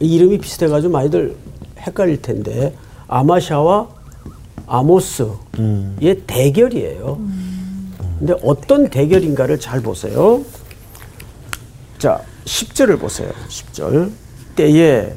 이 0.00 0.14
이름이 0.14 0.38
비슷해가지고 0.38 0.92
많이들 0.92 1.36
헷갈릴 1.78 2.22
텐데 2.22 2.74
아마샤와 3.08 3.88
아모스의 4.66 6.22
대결이에요. 6.26 7.18
근데 8.18 8.34
어떤 8.42 8.88
대결인가를 8.88 9.58
잘 9.58 9.80
보세요. 9.80 10.44
자, 11.98 12.20
10절을 12.44 12.98
보세요. 13.00 13.30
10절. 13.48 14.10
때에 14.56 15.14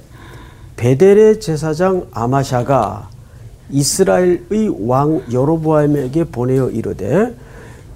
베델의 0.75 1.39
제사장 1.39 2.07
아마샤가 2.11 3.09
이스라엘의 3.69 4.87
왕 4.87 5.21
여로보암에게 5.31 6.25
보내어 6.25 6.69
이르되 6.69 7.35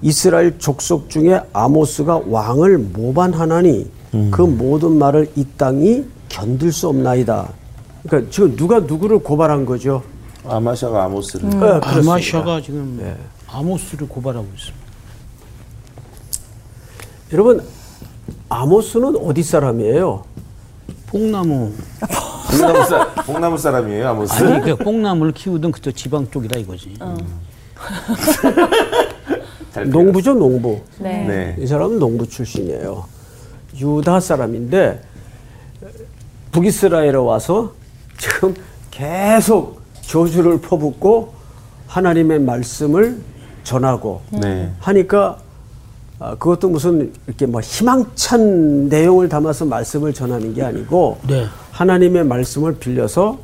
이스라엘 0.00 0.58
족속 0.58 1.10
중에 1.10 1.40
아모스가 1.52 2.22
왕을 2.26 2.78
모반하나니 2.78 3.90
그 4.30 4.42
모든 4.42 4.92
말을 4.98 5.30
이 5.36 5.44
땅이 5.56 6.04
견딜 6.28 6.72
수 6.72 6.88
없나이다. 6.88 7.48
그러니까 8.06 8.30
지금 8.30 8.56
누가 8.56 8.80
누구를 8.80 9.18
고발한 9.18 9.66
거죠? 9.66 10.02
아마샤가 10.46 11.04
아모스를. 11.04 11.50
네, 11.50 11.58
그렇습니다. 11.58 11.90
아마샤가 12.12 12.60
지금 12.62 13.16
아모스를 13.48 14.08
고발하고 14.08 14.46
있습니다. 14.56 14.88
여러분 17.32 17.62
아모스는 18.48 19.16
어디 19.16 19.42
사람이에요? 19.42 20.24
뽕나무. 21.08 21.72
봉나무, 22.50 22.84
사, 22.86 23.12
봉나무 23.24 23.58
사람이에요, 23.58 24.08
아모스. 24.08 24.42
아니, 24.42 24.62
그 24.62 24.76
뽕나무를 24.76 25.32
키우던 25.32 25.70
그쪽 25.72 25.92
지방 25.94 26.30
쪽이다 26.30 26.58
이거지. 26.60 26.94
잘 26.98 28.54
농부죠, 29.84 30.34
농부. 30.34 30.80
네. 30.98 31.26
네. 31.26 31.56
이 31.58 31.66
사람은 31.66 31.98
농부 31.98 32.26
출신이에요. 32.26 33.04
유다 33.78 34.20
사람인데 34.20 35.00
북이스라엘에 36.52 37.14
와서 37.16 37.72
지금 38.18 38.54
계속 38.90 39.80
저주를 40.00 40.60
퍼붓고 40.60 41.34
하나님의 41.86 42.40
말씀을 42.40 43.18
전하고 43.62 44.22
네. 44.30 44.70
하니까 44.80 45.38
아, 46.20 46.30
그것도 46.34 46.70
무슨 46.70 47.12
이렇게 47.26 47.46
뭐 47.46 47.60
희망찬 47.60 48.88
내용을 48.88 49.28
담아서 49.28 49.66
말씀을 49.66 50.12
전하는 50.12 50.52
게 50.54 50.62
아니고 50.62 51.18
네. 51.28 51.46
하나님의 51.70 52.24
말씀을 52.24 52.76
빌려서 52.78 53.38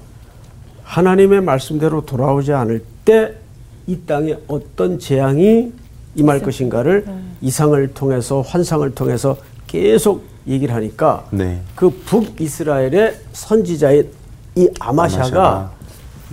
하나님의 0.82 1.42
말씀대로 1.42 2.04
돌아오지 2.04 2.52
않을 2.52 2.84
때 3.04 3.44
이 3.86 3.98
땅에 4.06 4.36
어떤 4.48 4.98
재앙이 4.98 5.72
임할 6.14 6.40
것인가를 6.40 7.06
이상을 7.40 7.94
통해서 7.94 8.40
환상을 8.40 8.94
통해서 8.94 9.36
계속 9.66 10.24
얘기를 10.46 10.74
하니까 10.74 11.26
네. 11.30 11.60
그 11.74 11.90
북이스라엘의 11.90 13.16
선지자의 13.32 14.08
이 14.56 14.68
아마샤가 14.78 15.24
아마샤가. 15.24 15.72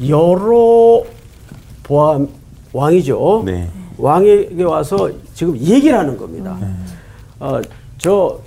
여러 0.07 1.03
보암 1.83 2.27
왕이죠. 2.73 3.43
네. 3.45 3.69
왕에게 3.97 4.63
와서 4.63 5.09
지금 5.33 5.57
얘기를 5.57 5.97
하는 5.97 6.17
겁니다. 6.17 6.57
어, 7.39 7.59
저 7.97 8.39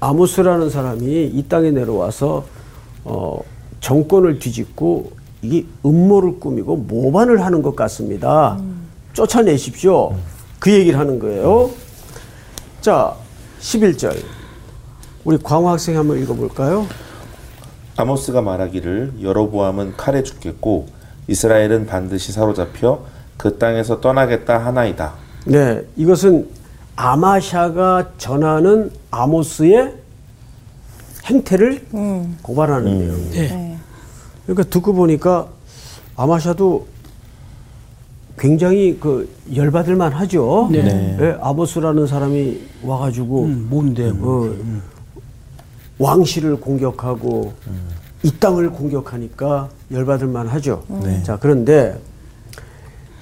아모스라는 0.00 0.70
사람이 0.70 1.26
이 1.26 1.44
땅에 1.48 1.70
내려와서 1.70 2.44
어, 3.04 3.40
정권을 3.80 4.38
뒤집고 4.38 5.12
이게 5.42 5.64
음모를 5.84 6.38
꾸미고 6.40 6.76
모반을 6.76 7.44
하는 7.44 7.62
것 7.62 7.76
같습니다. 7.76 8.58
쫓아내십시오. 9.16 10.14
그 10.58 10.70
얘기를 10.70 10.98
하는 10.98 11.18
거예요. 11.18 11.70
자, 12.82 13.16
11절. 13.60 14.14
우리 15.24 15.38
광호 15.38 15.70
학생 15.70 15.96
한번 15.96 16.22
읽어볼까요? 16.22 16.86
아모스가 17.96 18.42
말하기를 18.42 19.14
여로보암은 19.22 19.96
칼에 19.96 20.22
죽겠고 20.22 20.88
이스라엘은 21.28 21.86
반드시 21.86 22.30
사로잡혀 22.30 23.00
그 23.38 23.56
땅에서 23.56 24.02
떠나겠다 24.02 24.58
하나이다. 24.58 25.14
네, 25.46 25.82
이것은 25.96 26.50
아마샤가 26.94 28.10
전하는 28.18 28.90
아모스의 29.10 29.94
행태를 31.24 31.86
고발하는 32.42 32.98
내용이에요. 32.98 33.78
그러니까 34.44 34.68
듣고 34.68 34.92
보니까 34.92 35.48
아마샤도 36.16 36.86
굉장히 38.38 38.98
그 39.00 39.28
열받을 39.54 39.96
만 39.96 40.12
하죠. 40.12 40.68
네. 40.70 41.16
예, 41.20 41.36
아모스라는 41.40 42.06
사람이 42.06 42.60
와가지고 42.82 43.44
음, 43.44 43.66
뭔데? 43.70 44.12
뭐. 44.12 44.48
어, 44.48 44.56
왕실을 45.98 46.56
공격하고 46.60 47.54
이 48.22 48.30
땅을 48.38 48.70
공격하니까 48.70 49.70
열받을 49.90 50.26
만 50.26 50.46
하죠. 50.48 50.82
자 51.22 51.38
그런데 51.40 51.98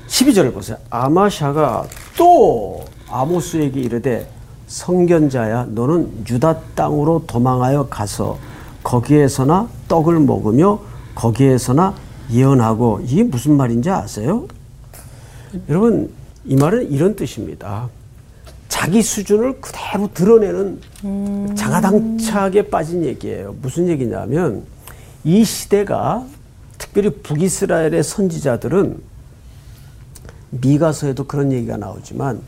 12절을 0.08 0.52
보세요. 0.52 0.76
아마샤가 0.90 1.84
또 2.18 2.84
아모스에게 3.08 3.80
이르되 3.80 4.28
성견자야 4.66 5.68
너는 5.70 6.24
유다 6.28 6.58
땅으로 6.74 7.22
도망하여 7.28 7.86
가서 7.88 8.38
거기에서나 8.82 9.68
떡을 9.86 10.18
먹으며 10.18 10.80
거기에서나 11.14 11.94
예언하고 12.32 13.02
이게 13.04 13.22
무슨 13.22 13.56
말인지 13.56 13.90
아세요? 13.90 14.46
여러분 15.68 16.10
이 16.44 16.56
말은 16.56 16.90
이런 16.90 17.16
뜻입니다. 17.16 17.88
자기 18.68 19.02
수준을 19.02 19.60
그대로 19.60 20.08
드러내는 20.12 20.80
자가당착에 21.54 22.68
빠진 22.68 23.04
얘기예요. 23.04 23.54
무슨 23.62 23.88
얘기냐면 23.88 24.64
이 25.22 25.44
시대가 25.44 26.26
특별히 26.76 27.10
북이스라엘의 27.10 28.02
선지자들은 28.02 28.98
미가서에도 30.50 31.24
그런 31.24 31.52
얘기가 31.52 31.76
나오지만 31.76 32.40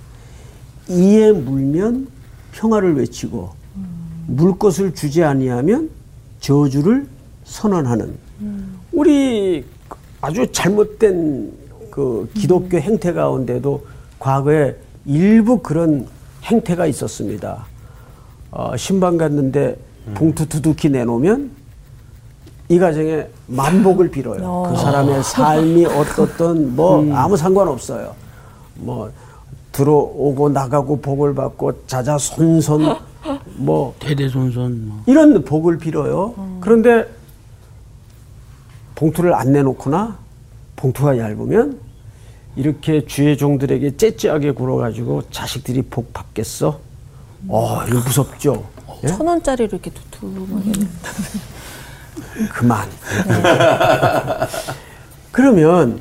이에 0.88 1.32
물면 1.32 2.08
평화를 2.52 2.96
외치고 2.96 3.50
물 4.26 4.58
것을 4.58 4.94
주지 4.94 5.22
아니하면 5.24 5.90
저주를 6.40 7.06
선언하는 7.44 8.14
우리 8.92 9.64
아주 10.20 10.50
잘못된 10.50 11.52
그 11.96 12.28
기독교 12.34 12.76
행태 12.76 13.14
가운데도 13.14 13.86
과거에 14.18 14.76
일부 15.06 15.60
그런 15.60 16.06
행태가 16.42 16.84
있었습니다. 16.84 17.64
어, 18.50 18.76
신방 18.76 19.16
갔는데 19.16 19.78
봉투 20.12 20.46
두둑히 20.46 20.90
내놓으면 20.90 21.50
이 22.68 22.78
가정에 22.78 23.26
만복을 23.46 24.10
빌어요. 24.10 24.66
그 24.68 24.76
사람의 24.76 25.22
삶이 25.22 25.86
어떻든 25.86 26.76
뭐 26.76 27.02
아무 27.14 27.34
상관없어요. 27.34 28.14
뭐 28.74 29.10
들어오고 29.72 30.50
나가고 30.50 31.00
복을 31.00 31.34
받고 31.34 31.86
자자손손 31.86 32.94
뭐 33.56 33.94
대대손손 34.00 34.88
뭐. 34.88 35.02
이런 35.06 35.42
복을 35.44 35.78
빌어요. 35.78 36.34
그런데 36.60 37.06
봉투를 38.96 39.32
안 39.32 39.52
내놓거나 39.52 40.18
봉투가 40.76 41.16
얇으면 41.16 41.85
이렇게 42.56 43.04
주의 43.06 43.36
종들에게 43.36 43.96
째째하게 43.96 44.52
굴어가지고 44.52 45.30
자식들이 45.30 45.82
복 45.82 46.12
받겠어? 46.12 46.80
어, 47.48 47.82
이거 47.86 47.98
무섭죠. 47.98 48.66
예? 49.04 49.08
천 49.08 49.26
원짜리로 49.26 49.68
이렇게 49.68 49.90
두툼하게. 49.90 50.72
그만. 52.50 52.88
그러면 55.30 56.00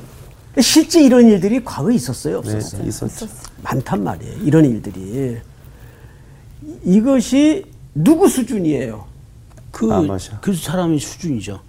실제 0.61 1.03
이런 1.03 1.25
일들이 1.27 1.61
과거에 1.63 1.95
있었어요, 1.95 2.41
네, 2.41 2.53
없었어요? 2.55 2.87
있었죠. 2.87 3.27
많단 3.61 4.01
말이에요. 4.03 4.37
이런 4.43 4.63
일들이. 4.63 5.37
이것이 6.85 7.65
누구 7.93 8.29
수준이에요? 8.29 9.05
그, 9.71 9.91
아마샤. 9.91 10.39
그 10.39 10.53
사람의 10.53 10.99
수준이죠. 10.99 11.59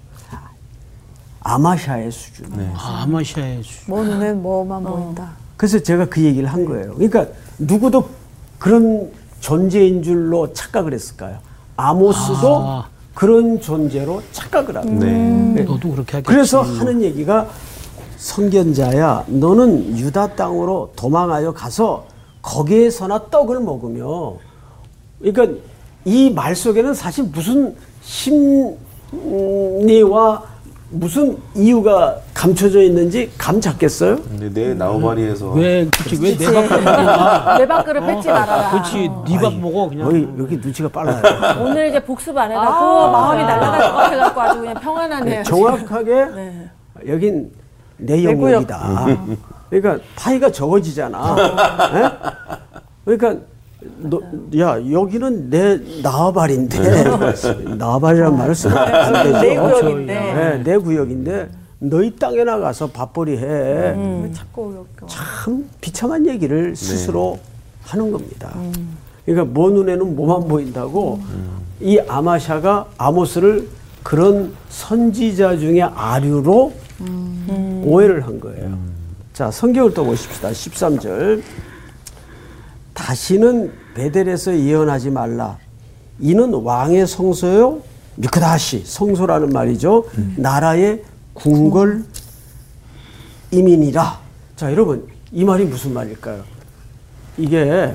아마샤의 1.46 2.10
수준. 2.10 2.46
아, 2.76 3.02
아마샤의 3.04 3.62
수준. 3.62 3.84
뭐 3.86 4.02
눈엔 4.02 4.42
뭐만 4.42 4.82
보인다. 4.82 5.30
그래서 5.56 5.78
제가 5.78 6.06
그 6.06 6.20
얘기를 6.22 6.48
한 6.48 6.64
거예요. 6.64 6.94
그러니까 6.94 7.26
누구도 7.58 8.08
그런 8.58 9.10
존재인 9.38 10.02
줄로 10.02 10.52
착각을 10.52 10.92
했을까요? 10.92 11.38
아모스도 11.76 12.56
아. 12.58 12.88
그런 13.14 13.60
존재로 13.60 14.22
착각을 14.32 14.76
하고. 14.76 14.90
네. 14.90 15.62
너도 15.62 15.90
그렇게 15.92 16.16
하겠지. 16.16 16.24
그래서 16.24 16.62
하는 16.62 17.00
얘기가 17.02 17.48
선견자야, 18.16 19.26
너는 19.28 19.96
유다 19.96 20.34
땅으로 20.34 20.92
도망하여 20.96 21.52
가서 21.52 22.06
거기에서나 22.42 23.26
떡을 23.30 23.60
먹으며, 23.60 24.34
그러니까 25.20 25.60
이 26.04 26.30
말 26.30 26.56
속에는 26.56 26.92
사실 26.94 27.24
무슨 27.24 27.76
심리와 29.12 30.42
무슨 30.90 31.36
이유가 31.54 32.16
감춰져 32.32 32.80
있는지 32.80 33.30
감 33.36 33.60
잡겠어요? 33.60 34.16
근데 34.22 34.48
내 34.52 34.74
나우바리에서 34.74 35.50
왜, 35.50 35.88
그치, 35.92 36.16
왜내밥 36.22 36.80
먹냐? 36.82 37.58
내 37.58 37.66
밥그릇 37.66 38.06
뺏지 38.06 38.28
말아라. 38.28 38.70
그렇지, 38.70 39.10
네 39.28 39.38
밥 39.40 39.54
먹어, 39.54 39.88
그냥. 39.88 40.06
여기, 40.06 40.28
여기 40.38 40.56
눈치가 40.58 40.88
빨라요. 40.88 41.20
오늘 41.60 41.88
이제 41.88 41.98
복습 42.02 42.36
안 42.38 42.52
해갖고 42.52 43.10
마음이 43.10 43.42
날아갈 43.42 43.80
것 43.80 43.96
같아갖고 43.96 44.40
아주 44.40 44.60
그냥 44.60 44.74
평안하네요. 44.74 45.42
정확하게 45.42 46.26
여긴 47.08 47.50
내 47.96 48.22
영역이다. 48.24 49.06
그러니까 49.68 50.04
파이가 50.14 50.52
적어지잖아. 50.52 51.36
예? 51.94 52.10
그러니까 53.04 53.42
너, 53.98 54.20
야 54.58 54.78
여기는 54.90 55.50
내 55.50 55.78
나와발인데 56.02 57.04
나와발이라는 57.76 58.36
말을 58.38 58.54
쓰면 58.54 58.76
안 58.76 59.12
되죠. 59.24 59.40
내 59.40 59.56
구역인데. 59.56 60.14
네, 60.14 60.62
내 60.62 60.76
구역인데 60.76 61.48
너희 61.78 62.14
땅에 62.16 62.44
나가서 62.44 62.88
밥벌이 62.88 63.36
해. 63.38 63.44
왜 63.44 64.30
자꾸 64.32 64.72
이렇게. 64.72 65.12
참 65.12 65.68
비참한 65.80 66.26
얘기를 66.26 66.74
스스로 66.76 67.38
하는 67.82 68.10
겁니다. 68.10 68.54
그러니까 69.24 69.44
뭐 69.52 69.70
눈에는 69.70 70.16
뭐만 70.16 70.48
보인다고 70.48 71.20
이 71.80 71.98
아마샤가 71.98 72.86
아모스를 72.96 73.68
그런 74.02 74.52
선지자 74.68 75.58
중에 75.58 75.82
아류로 75.82 76.72
오해를 77.84 78.24
한 78.26 78.40
거예요. 78.40 78.78
자, 79.32 79.50
성경을 79.50 79.92
또 79.92 80.04
보십시다. 80.04 80.50
13절. 80.50 81.42
다시는 82.96 83.72
베델에서 83.94 84.58
예언하지 84.58 85.10
말라. 85.10 85.58
이는 86.18 86.52
왕의 86.52 87.06
성소요. 87.06 87.82
미크다시 88.16 88.82
성소라는 88.84 89.50
말이죠. 89.50 90.06
나라의 90.36 91.04
궁궐 91.34 92.04
이민이라. 93.50 94.20
자, 94.56 94.72
여러분, 94.72 95.06
이 95.30 95.44
말이 95.44 95.66
무슨 95.66 95.92
말일까요? 95.92 96.42
이게 97.36 97.94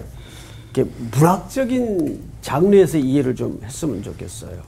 이렇게 0.74 0.90
문학적인 1.12 2.22
장르에서 2.42 3.00
이해를 3.00 3.36
좀 3.36 3.60
했으면 3.64 4.04
좋겠어요. 4.04 4.62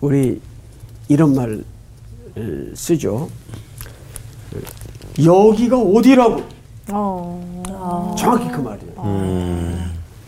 우리 0.00 0.40
이런 1.08 1.34
말 1.34 1.64
쓰죠. 2.74 3.28
여기가 5.22 5.78
어디라고? 5.78 6.59
정확히 8.16 8.48
그 8.50 8.60
말이에요. 8.60 8.94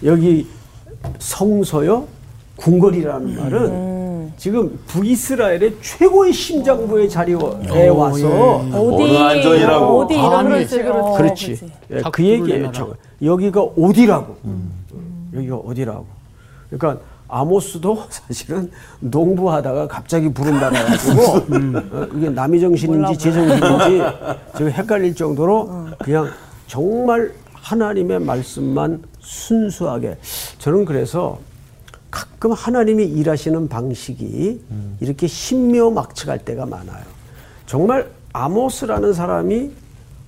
여기 0.05 0.47
성서요, 1.19 2.07
궁궐이라는 2.57 3.37
말은 3.37 4.33
지금 4.37 4.79
북이스라엘의 4.87 5.77
최고의 5.81 6.33
심장부의 6.33 7.09
자리에 7.09 7.35
와서 7.89 8.59
어느 8.73 9.17
안전이라고. 9.17 9.99
어디 10.01 10.15
이런 10.15 10.49
걸 10.49 10.67
쓰고. 10.67 11.13
그렇지. 11.15 11.71
예, 11.91 12.03
그 12.13 12.25
얘기예요. 12.25 12.71
여기가 13.23 13.63
어디라고. 13.63 14.37
여기가 15.35 15.57
어디라고. 15.57 16.07
그러니까 16.71 17.03
아모스도 17.29 18.05
사실은 18.11 18.71
농부하다가 19.01 19.87
갑자기 19.89 20.33
부름 20.33 20.59
받아가지고 20.61 21.23
어, 21.97 22.07
이게 22.17 22.29
남의 22.29 22.61
정신인지 22.61 23.17
제 23.19 23.33
정신인지 23.33 24.03
지금 24.57 24.71
헷갈릴 24.71 25.15
정도로 25.15 25.87
그냥 25.99 26.29
정말 26.67 27.33
하나님의 27.55 28.21
말씀만 28.21 29.03
순수하게 29.21 30.19
저는 30.59 30.85
그래서 30.85 31.39
가끔 32.11 32.53
하나님이 32.53 33.05
일하시는 33.05 33.69
방식이 33.69 34.61
이렇게 35.01 35.27
신묘막측할 35.27 36.41
때가 36.45 36.67
많아요. 36.67 37.05
정말 37.67 38.11
아모스라는 38.33 39.13
사람이 39.13 39.71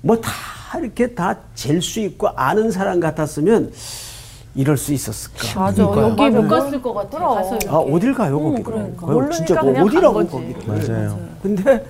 뭐 0.02 0.16
다 0.20 0.30
이렇게 0.78 1.14
다 1.14 1.36
잴 1.54 1.80
수 1.80 2.00
있고 2.00 2.28
아는 2.28 2.70
사람 2.70 3.00
같았으면 3.00 3.72
이럴 4.56 4.76
수 4.76 4.92
있었을까? 4.92 5.60
맞아. 5.60 5.82
여기 5.82 6.30
못 6.30 6.48
갔을 6.48 6.80
것 6.82 6.92
같아. 6.94 7.18
가서 7.18 7.56
이렇게. 7.56 7.68
아 7.68 7.76
어딜 7.78 8.14
가요? 8.14 8.40
그러니까. 8.62 9.30
진짜 9.30 9.60
모르니까 9.62 9.62
뭐 9.62 9.72
그냥 9.72 9.86
어디라고 9.86 10.14
간 10.14 10.28
거지. 10.30 10.52
거기를? 10.54 10.94
맞아요. 10.94 11.20
근데 11.42 11.86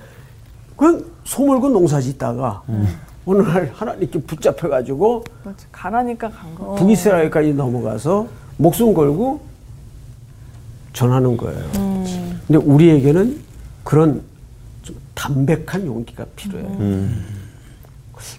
그냥 0.75 1.03
소몰고 1.23 1.69
농사 1.69 2.01
짓다가 2.01 2.63
어느 3.25 3.41
날 3.41 3.71
하나님께 3.73 4.21
붙잡혀 4.21 4.69
가지고 4.69 5.23
맞아. 5.43 5.65
가라니까 5.71 6.29
간 6.29 6.53
거. 6.55 6.75
북이스라엘까지 6.75 7.53
넘어가서 7.53 8.27
목숨 8.57 8.93
걸고 8.93 9.41
전하는 10.93 11.35
거예요. 11.35 11.63
근데 12.47 12.57
우리에게는 12.57 13.41
그런 13.83 14.21
좀 14.83 14.95
담백한 15.15 15.85
용기가 15.85 16.25
필요해요. 16.35 17.09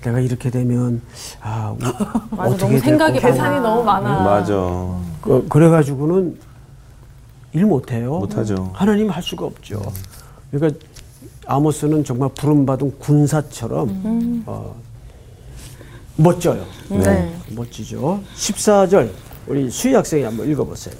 내가 0.03 0.20
이렇게 0.20 0.51
되면 0.51 1.01
아 1.42 1.75
우- 1.79 1.79
맞아, 2.35 2.51
어떻게 2.51 2.61
너무 2.64 2.70
될 2.72 2.81
생각이 2.81 3.20
거고. 3.20 3.33
계산이 3.33 3.61
너무 3.61 3.83
많아. 3.85 4.22
맞아. 4.22 4.55
그, 5.20 5.46
그래가지고는 5.49 6.38
일 7.53 7.66
못해요. 7.66 8.18
못하죠. 8.18 8.70
하나님 8.75 9.11
할 9.11 9.22
수가 9.22 9.46
없죠. 9.46 9.83
그러니까 10.51 10.79
아모스는 11.47 12.05
정말 12.05 12.31
부름받은 12.35 12.99
군사처럼 12.99 14.45
어, 14.47 14.75
멋져요. 16.17 16.65
네. 16.89 17.33
멋지죠. 17.51 18.21
14절 18.37 19.11
우리 19.47 19.71
수희 19.71 19.95
학생이 19.95 20.23
한번 20.23 20.51
읽어보세요. 20.51 20.95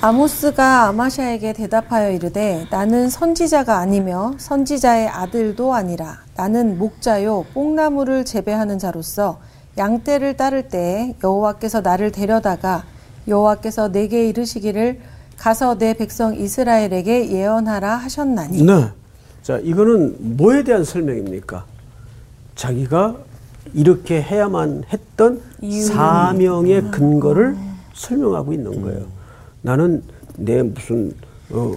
아모스가 0.00 0.88
아마샤에게 0.88 1.52
대답하여 1.52 2.10
이르되 2.10 2.66
나는 2.72 3.08
선지자가 3.08 3.78
아니며 3.78 4.34
선지자의 4.36 5.06
아들도 5.06 5.74
아니라 5.74 6.18
나는 6.34 6.76
목자요 6.76 7.46
뽕나무를 7.54 8.24
재배하는 8.24 8.80
자로서 8.80 9.38
양떼를 9.78 10.36
따를 10.36 10.68
때에 10.68 11.14
여호와께서 11.22 11.82
나를 11.82 12.10
데려다가 12.10 12.82
여호와께서 13.28 13.92
내게 13.92 14.28
이르시기를 14.28 15.00
가서 15.42 15.76
내 15.76 15.92
백성 15.92 16.36
이스라엘에게 16.36 17.32
예언하라 17.32 17.96
하셨나니 17.96 18.62
네. 18.62 18.88
자, 19.42 19.58
이거는 19.58 20.36
뭐에 20.36 20.62
대한 20.62 20.84
설명입니까? 20.84 21.64
자기가 22.54 23.16
이렇게 23.74 24.22
해야만 24.22 24.84
했던 24.92 25.42
사명의 25.88 26.92
근거를 26.92 27.56
설명하고 27.92 28.52
있는 28.52 28.82
거예요. 28.82 29.04
나는 29.62 30.04
내 30.36 30.62
무슨 30.62 31.12
어, 31.50 31.74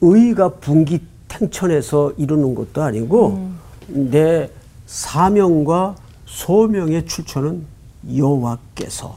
의가 0.00 0.50
분기 0.50 1.00
탱천해서 1.26 2.12
이루는 2.16 2.54
것도 2.54 2.80
아니고 2.80 3.50
내 3.88 4.48
사명과 4.86 5.96
소명의 6.26 7.06
출처는 7.06 7.64
여호와께서 8.16 9.16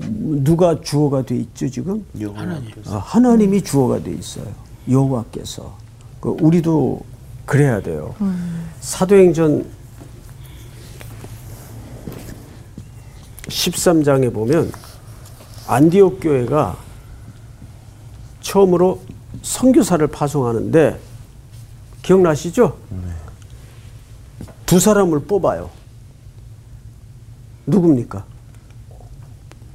누가 0.00 0.80
주어가 0.80 1.22
돼 1.22 1.36
있죠 1.36 1.68
지금? 1.68 2.04
하나님. 2.34 2.70
아, 2.86 2.96
하나님이 2.96 3.62
주어가 3.62 4.02
돼 4.02 4.12
있어요. 4.12 4.46
여호와께서. 4.88 5.76
그 6.20 6.30
우리도 6.40 7.02
그래야 7.44 7.80
돼요. 7.80 8.14
사도행전 8.80 9.66
13장에 13.46 14.32
보면 14.32 14.72
안디옥 15.66 16.20
교회가 16.22 16.76
처음으로 18.40 19.02
선교사를 19.42 20.06
파송하는데 20.06 20.98
기억나시죠? 22.02 22.76
두 24.66 24.78
사람을 24.78 25.20
뽑아요. 25.24 25.70
누굽니까? 27.66 28.24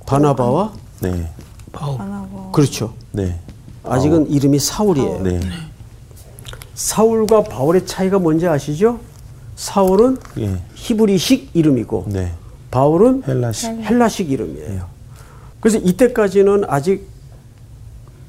바나바와 0.05 0.73
네. 1.01 1.29
그렇죠. 2.53 2.93
네. 3.11 3.39
아직은 3.83 4.29
이름이 4.29 4.59
사울이에요. 4.59 5.21
네. 5.23 5.39
사울과 6.73 7.43
바울의 7.43 7.85
차이가 7.85 8.19
뭔지 8.19 8.47
아시죠? 8.47 8.99
사울은 9.55 10.17
예. 10.39 10.59
히브리식 10.75 11.51
이름이고 11.53 12.05
네. 12.09 12.31
바울은 12.71 13.23
헬라식. 13.27 13.71
헬라식 13.81 14.31
이름이에요. 14.31 14.85
그래서 15.59 15.77
이때까지는 15.77 16.65
아직 16.67 17.07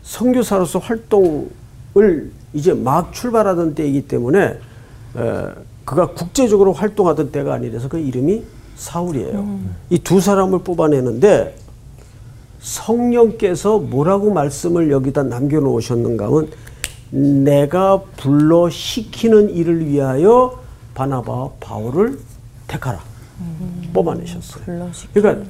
선교사로서 0.02 0.78
활동을 0.78 2.30
이제 2.54 2.72
막 2.72 3.12
출발하던 3.12 3.74
때이기 3.74 4.06
때문에 4.06 4.40
에, 4.40 4.58
그가 5.84 6.08
국제적으로 6.12 6.72
활동하던 6.72 7.32
때가 7.32 7.54
아니라서 7.54 7.88
그 7.88 7.98
이름이 7.98 8.44
사울이에요. 8.76 9.58
이두 9.90 10.20
사람을 10.20 10.60
뽑아내는데 10.60 11.56
성령께서 12.66 13.78
뭐라고 13.78 14.32
말씀을 14.32 14.90
여기다 14.90 15.22
남겨놓으셨는가 15.22 16.26
하면 16.26 16.50
내가 17.10 18.02
불러 18.16 18.68
시키는 18.68 19.50
일을 19.50 19.86
위하여 19.86 20.60
바나바와 20.94 21.50
바울을 21.60 22.18
택하라 22.66 23.00
뽑아내셨어요. 23.92 24.90
그러니까 25.14 25.48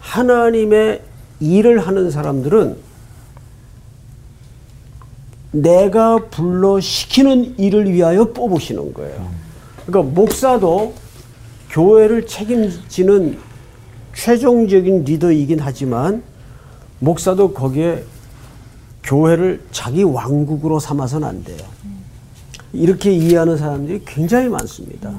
하나님의 0.00 1.02
일을 1.40 1.78
하는 1.86 2.10
사람들은 2.10 2.78
내가 5.52 6.16
불러 6.30 6.80
시키는 6.80 7.58
일을 7.58 7.92
위하여 7.92 8.32
뽑으시는 8.32 8.94
거예요. 8.94 9.28
그러니까 9.84 10.14
목사도 10.14 10.94
교회를 11.68 12.26
책임지는 12.26 13.38
최종적인 14.14 15.04
리더이긴 15.04 15.58
하지만 15.60 16.22
목사도 16.98 17.52
거기에 17.52 18.04
교회를 19.02 19.62
자기 19.70 20.02
왕국으로 20.02 20.78
삼아서는 20.80 21.28
안 21.28 21.44
돼요. 21.44 21.58
이렇게 22.72 23.12
이해하는 23.12 23.56
사람들이 23.56 24.02
굉장히 24.04 24.48
많습니다. 24.48 25.12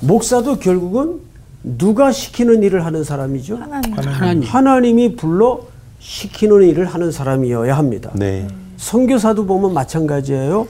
목사도 0.00 0.58
결국은 0.58 1.20
누가 1.62 2.12
시키는 2.12 2.62
일을 2.62 2.84
하는 2.84 3.04
사람이죠? 3.04 3.56
하나님. 3.56 4.42
하나님이 4.44 5.16
불러 5.16 5.60
시키는 6.00 6.62
일을 6.68 6.86
하는 6.86 7.10
사람이어야 7.10 7.76
합니다. 7.76 8.10
네. 8.14 8.46
선교사도 8.76 9.46
보면 9.46 9.74
마찬가지예요. 9.74 10.66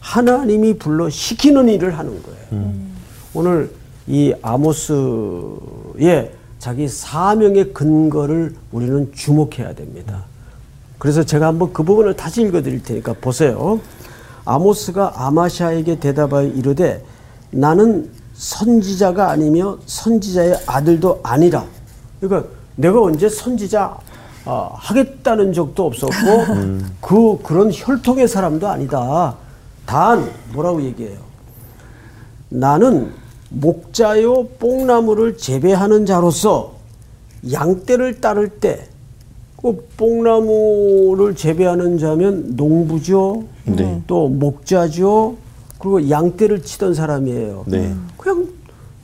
하나님이 0.00 0.78
불러 0.78 1.08
시키는 1.08 1.68
일을 1.68 1.96
하는 1.96 2.20
거예요. 2.22 2.72
오늘 3.34 3.70
이 4.08 4.34
아모스의 4.42 6.32
자기 6.62 6.86
사명의 6.86 7.74
근거를 7.74 8.54
우리는 8.70 9.12
주목해야 9.12 9.74
됩니다. 9.74 10.22
그래서 10.96 11.24
제가 11.24 11.48
한번 11.48 11.72
그 11.72 11.82
부분을 11.82 12.14
다시 12.14 12.42
읽어드릴 12.42 12.84
테니까 12.84 13.14
보세요. 13.14 13.80
아모스가 14.44 15.26
아마샤에게 15.26 15.98
대답하여 15.98 16.46
이르되 16.46 17.04
나는 17.50 18.08
선지자가 18.34 19.28
아니며 19.28 19.76
선지자의 19.86 20.60
아들도 20.64 21.18
아니라. 21.24 21.64
그러니까 22.20 22.48
내가 22.76 23.02
언제 23.02 23.28
선지자 23.28 23.96
아, 24.44 24.70
하겠다는 24.72 25.52
적도 25.52 25.86
없었고 25.86 26.14
그 27.02 27.38
그런 27.42 27.72
혈통의 27.74 28.28
사람도 28.28 28.68
아니다. 28.68 29.34
단 29.84 30.30
뭐라고 30.52 30.80
얘기해요? 30.80 31.18
나는 32.50 33.12
목자요 33.52 34.48
뽕나무를 34.58 35.36
재배하는 35.36 36.06
자로서 36.06 36.74
양떼를 37.50 38.20
따를 38.20 38.48
때, 38.48 38.88
그 39.60 39.86
뽕나무를 39.96 41.34
재배하는 41.36 41.98
자면 41.98 42.54
농부죠. 42.56 43.44
네. 43.64 44.02
또 44.06 44.28
목자죠. 44.28 45.36
그리고 45.78 46.08
양떼를 46.08 46.62
치던 46.62 46.94
사람이에요. 46.94 47.64
네. 47.66 47.94
그냥 48.16 48.48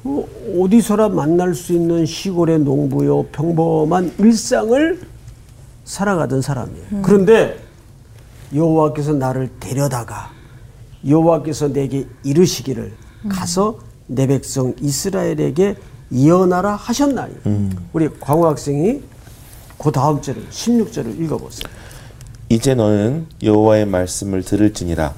어, 0.04 0.24
어디서나 0.60 1.08
만날 1.08 1.54
수 1.54 1.72
있는 1.72 2.06
시골의 2.06 2.60
농부요 2.60 3.24
평범한 3.32 4.12
일상을 4.18 5.00
살아가던 5.84 6.40
사람이에요. 6.40 7.02
그런데 7.02 7.56
여호와께서 8.54 9.14
나를 9.14 9.50
데려다가 9.58 10.30
여호와께서 11.06 11.68
내게 11.72 12.06
이르시기를 12.22 12.92
가서 13.28 13.78
내 14.08 14.26
백성 14.26 14.74
이스라엘에게 14.80 15.76
예언하라 16.12 16.74
하셨나니. 16.74 17.34
우리 17.92 18.08
광호 18.18 18.46
학생이 18.46 19.02
그 19.78 19.92
다음 19.92 20.20
절을 20.20 20.48
16절을 20.50 21.20
읽어보세요. 21.20 21.70
이제 22.48 22.74
너는 22.74 23.26
여호와의 23.42 23.86
말씀을 23.86 24.42
들을지니라. 24.42 25.14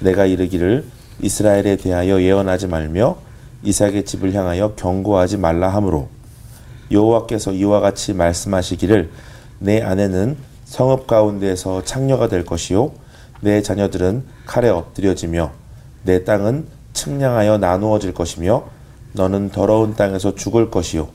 내가 0.00 0.26
이르기를 0.26 0.84
이스라엘에 1.20 1.76
대하여 1.76 2.20
예언하지 2.20 2.66
말며 2.66 3.16
이삭의 3.62 4.04
집을 4.04 4.34
향하여 4.34 4.74
경고하지 4.74 5.36
말라 5.36 5.68
하므로 5.68 6.08
여호와께서 6.90 7.52
이와 7.52 7.80
같이 7.80 8.12
말씀하시기를 8.12 9.10
내 9.60 9.80
아내는 9.80 10.36
성읍 10.64 11.06
가운데에서 11.06 11.84
창녀가 11.84 12.28
될 12.28 12.44
것이요 12.44 12.92
내 13.40 13.62
자녀들은 13.62 14.24
칼에 14.46 14.68
엎드려지며 14.68 15.52
내 16.02 16.24
땅은 16.24 16.66
측량하여 16.92 17.58
나누어질 17.58 18.14
것이며 18.14 18.64
너는 19.12 19.50
더러운 19.50 19.94
땅에서 19.94 20.34
죽을 20.34 20.70
것이요 20.70 21.08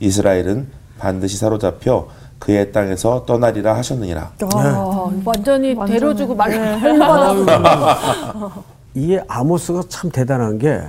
이스라엘은 0.00 0.68
반드시 0.98 1.36
사로잡혀 1.36 2.08
그의 2.38 2.70
땅에서 2.72 3.24
떠나리라 3.26 3.76
하셨느니라. 3.76 4.32
아, 4.54 5.10
완전히 5.24 5.74
완전히. 5.74 5.98
대로주고 5.98 6.34
말 6.34 6.50
네. 6.50 6.98
받았어. 6.98 8.64
이게 8.94 9.20
아모스가 9.26 9.82
참 9.88 10.10
대단한 10.10 10.58
게 10.58 10.80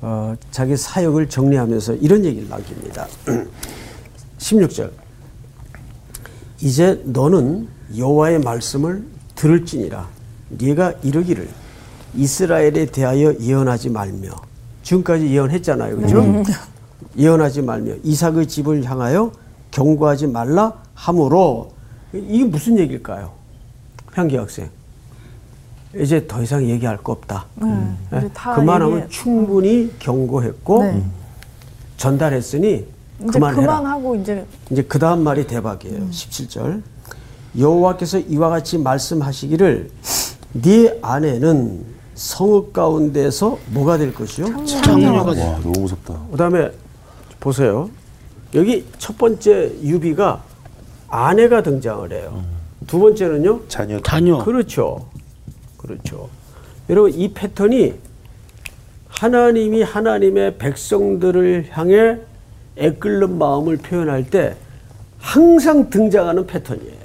어, 0.00 0.34
자기 0.50 0.76
사역을 0.76 1.28
정리하면서 1.28 1.94
이런 1.94 2.24
얘기를 2.24 2.48
남깁니다. 2.48 3.06
16절. 4.38 4.90
이제 6.60 7.00
너는 7.04 7.68
여호와의 7.96 8.40
말씀을 8.40 9.04
들을지니라. 9.34 10.06
네가 10.50 10.94
이르기를 11.02 11.48
이스라엘에 12.16 12.86
대하여 12.86 13.34
예언하지 13.38 13.90
말며 13.90 14.30
지금까지 14.82 15.26
예언했잖아요. 15.30 15.96
그죠? 15.96 16.42
예언하지 17.16 17.62
말며 17.62 17.94
이삭의 18.02 18.46
집을 18.46 18.84
향하여 18.84 19.32
경고하지 19.70 20.28
말라 20.28 20.72
함으로 20.94 21.72
이게 22.12 22.44
무슨 22.44 22.78
얘기일까요? 22.78 23.32
향기 24.12 24.36
학생. 24.36 24.68
이제 25.96 26.26
더 26.26 26.42
이상 26.42 26.68
얘기할 26.68 26.96
거 26.98 27.12
없다. 27.12 27.46
예? 27.62 28.18
이제 28.18 28.30
다 28.34 28.54
그만하면 28.54 28.96
얘기해. 28.96 29.08
충분히 29.08 29.92
경고했고 29.98 30.82
네. 30.82 31.02
전달했으니 31.96 32.86
그만해라. 33.32 33.62
그만하고 33.62 34.16
이제 34.16 34.44
이제 34.70 34.82
그 34.82 34.98
다음 34.98 35.22
말이 35.22 35.46
대박이에요. 35.46 36.08
17절. 36.10 36.82
여호와께서 37.58 38.18
이와 38.18 38.48
같이 38.48 38.78
말씀하시기를 38.78 39.90
네 40.62 40.98
아내는 41.02 41.93
성읍 42.14 42.72
가운데서 42.72 43.58
뭐가 43.68 43.98
될 43.98 44.14
것이요? 44.14 44.64
장녀가 44.64 45.34
돼. 45.34 45.42
와 45.42 45.58
너무 45.60 45.80
무섭다. 45.80 46.18
그다음에 46.30 46.70
보세요. 47.40 47.90
여기 48.54 48.86
첫 48.98 49.18
번째 49.18 49.72
유비가 49.82 50.42
아내가 51.08 51.62
등장을 51.62 52.12
해요. 52.12 52.44
두 52.86 52.98
번째는요? 52.98 53.66
자녀 53.68 54.00
자녀. 54.00 54.38
그렇죠. 54.38 55.06
그렇죠. 55.76 56.28
여러분 56.88 57.12
이 57.12 57.32
패턴이 57.32 57.94
하나님이 59.08 59.82
하나님의 59.82 60.58
백성들을 60.58 61.68
향해 61.70 62.18
애끓는 62.76 63.38
마음을 63.38 63.76
표현할 63.78 64.28
때 64.28 64.56
항상 65.18 65.88
등장하는 65.88 66.46
패턴이에요. 66.46 67.04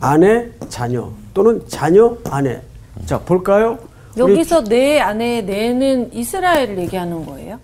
아내, 0.00 0.50
자녀 0.68 1.10
또는 1.32 1.62
자녀, 1.68 2.16
아내. 2.30 2.60
자 3.06 3.18
볼까요? 3.20 3.78
여기서 4.18 4.64
내 4.64 5.00
안에 5.00 5.42
내는 5.42 6.10
이스라엘을 6.12 6.78
얘기하는 6.78 7.24
거예요? 7.24 7.58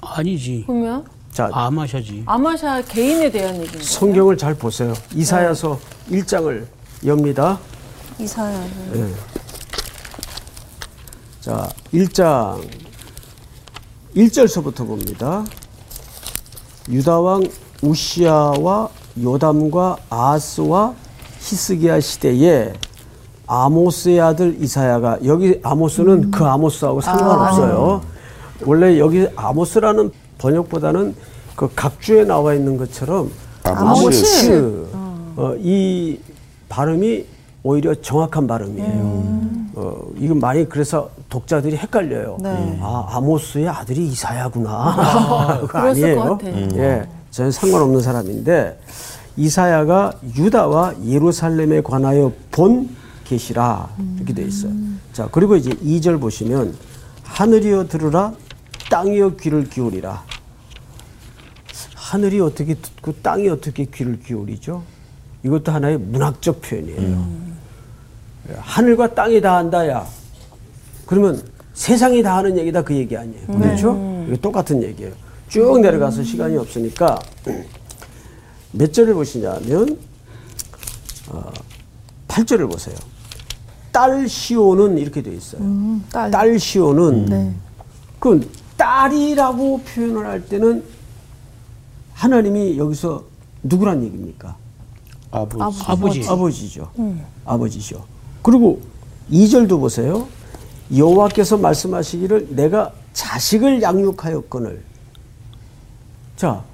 아니지. 0.00 0.64
그러면 0.66 1.04
자 1.32 1.48
아마샤지. 1.52 2.22
아마샤 2.26 2.82
개인에 2.82 3.30
대한 3.30 3.54
얘기인 3.56 3.72
거예요? 3.72 3.84
성경을 3.84 4.36
잘 4.36 4.54
보세요. 4.54 4.94
이사야서 5.14 5.78
1장을 6.10 6.66
엽니다. 7.06 7.58
이사야는 8.18 8.70
예. 8.96 9.14
자, 11.40 11.68
1장 11.94 12.62
1절서부터 14.16 14.86
봅니다. 14.86 15.44
유다 16.88 17.20
왕 17.20 17.42
우시아와 17.82 18.88
요담과 19.22 19.96
아스와 20.10 20.94
히스기야 21.40 22.00
시대에 22.00 22.72
아모스의 23.50 24.20
아들 24.20 24.62
이사야가 24.62 25.18
여기 25.24 25.58
아모스는 25.64 26.30
그 26.30 26.44
아모스하고 26.44 27.00
상관없어요. 27.00 28.00
원래 28.64 28.96
여기 29.00 29.26
아모스라는 29.34 30.12
번역보다는 30.38 31.16
그 31.56 31.68
각주에 31.74 32.24
나와 32.24 32.54
있는 32.54 32.76
것처럼 32.76 33.28
아모스. 33.64 34.06
아모스 34.06 34.86
어, 35.36 35.54
이 35.58 36.20
발음이 36.68 37.24
오히려 37.64 37.92
정확한 37.96 38.46
발음이에요. 38.46 39.32
어, 39.74 39.96
이건 40.16 40.38
많이 40.38 40.68
그래서 40.68 41.10
독자들이 41.28 41.76
헷갈려요. 41.76 42.36
네. 42.40 42.78
아, 42.80 43.08
아모스의 43.10 43.68
아들이 43.68 44.06
이사야구나. 44.06 45.58
그거 45.66 45.80
그랬을 45.80 46.04
아니에요. 46.04 46.22
것 46.22 46.38
같아. 46.38 46.50
예, 46.76 47.08
전혀 47.32 47.50
상관없는 47.50 48.00
사람인데 48.00 48.78
이사야가 49.36 50.12
유다와 50.36 50.94
예루살렘에 51.04 51.80
관하여 51.82 52.30
본 52.52 52.99
계시라 53.30 53.88
이렇게 54.16 54.34
돼 54.34 54.42
있어요. 54.42 54.72
자, 55.12 55.28
그리고 55.30 55.54
이제 55.54 55.70
2절 55.70 56.20
보시면 56.20 56.76
하늘이여 57.22 57.86
들으라 57.86 58.34
땅이여 58.90 59.36
귀를 59.36 59.68
기울이라. 59.68 60.24
하늘이 61.94 62.40
어떻게 62.40 62.74
듣고 62.74 63.14
땅이 63.22 63.48
어떻게 63.48 63.84
귀를 63.84 64.18
기울이죠? 64.18 64.82
이것도 65.44 65.70
하나의 65.70 65.96
문학적 65.98 66.60
표현이에요. 66.60 67.24
하늘과 68.58 69.14
땅이 69.14 69.40
다 69.40 69.58
한다야. 69.58 70.04
그러면 71.06 71.40
세상이 71.72 72.20
다 72.24 72.36
하는 72.36 72.58
얘기다 72.58 72.82
그 72.82 72.96
얘기 72.96 73.16
아니에요. 73.16 73.46
그렇죠? 73.46 74.24
이거 74.26 74.36
똑같은 74.38 74.82
얘기예요. 74.82 75.12
쭉 75.48 75.80
내려가서 75.80 76.24
시간이 76.24 76.56
없으니까 76.56 77.16
몇 78.72 78.92
절을 78.92 79.14
보시냐면 79.14 79.96
어, 81.28 81.52
8절을 82.26 82.68
보세요. 82.70 82.96
딸 83.92 84.28
시오는 84.28 84.98
이렇게 84.98 85.22
돼 85.22 85.34
있어요. 85.34 85.62
음, 85.62 86.04
딸. 86.10 86.30
딸 86.30 86.58
시오는 86.58 87.26
네. 87.26 87.54
그 88.18 88.50
딸이라고 88.76 89.80
표현을 89.82 90.26
할 90.26 90.44
때는 90.46 90.84
하나님이 92.14 92.78
여기서 92.78 93.24
누구란 93.62 94.02
얘기입니까? 94.04 94.56
아버지. 95.30 95.82
아버지. 95.86 96.28
아버지죠. 96.28 96.90
아버지죠. 97.44 98.04
그리고 98.42 98.80
2절도 99.30 99.80
보세요. 99.80 100.26
여호와께서 100.94 101.56
말씀하시기를 101.58 102.48
내가 102.50 102.92
자식을 103.12 103.80
양육하였거늘. 103.82 104.82
자, 106.36 106.64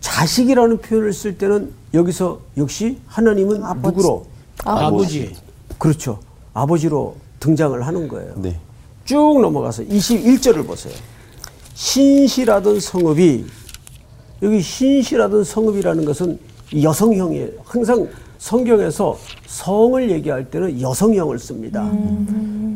자식이라는 0.00 0.78
표현을 0.78 1.12
쓸 1.12 1.38
때는 1.38 1.72
여기서 1.94 2.40
역시 2.56 2.98
하나님은 3.06 3.62
누구로? 3.82 4.26
아버지. 4.64 5.34
그렇죠. 5.82 6.20
아버지로 6.54 7.16
등장을 7.40 7.84
하는 7.84 8.06
거예요. 8.06 8.34
네. 8.36 8.56
쭉 9.04 9.40
넘어가서 9.40 9.82
21절을 9.82 10.64
보세요. 10.64 10.94
신실하던 11.74 12.78
성읍이 12.78 13.44
여기 14.42 14.60
신실하던 14.60 15.42
성읍이라는 15.42 16.04
것은 16.04 16.38
여성형이에요. 16.80 17.48
항상 17.64 18.08
성경에서 18.38 19.18
성을 19.48 20.08
얘기할 20.08 20.52
때는 20.52 20.80
여성형을 20.80 21.40
씁니다. 21.40 21.90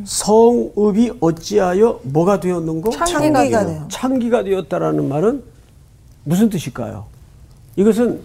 성읍이 0.04 1.12
어찌하여 1.20 2.00
뭐가 2.02 2.40
되었는고? 2.40 2.90
창기가 2.90 3.66
돼요. 3.66 3.86
창기가 3.88 4.42
되었다라는 4.42 5.08
말은 5.08 5.44
무슨 6.24 6.50
뜻일까요? 6.50 7.04
이것은 7.76 8.20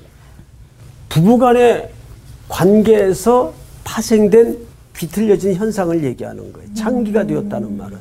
부부간의 1.10 1.92
관계에서 2.50 3.54
파생된 3.84 4.71
비틀려진 4.94 5.56
현상을 5.56 6.04
얘기하는 6.04 6.52
거예요. 6.54 6.74
창기가 6.74 7.26
되었다는 7.26 7.78
말은. 7.78 7.98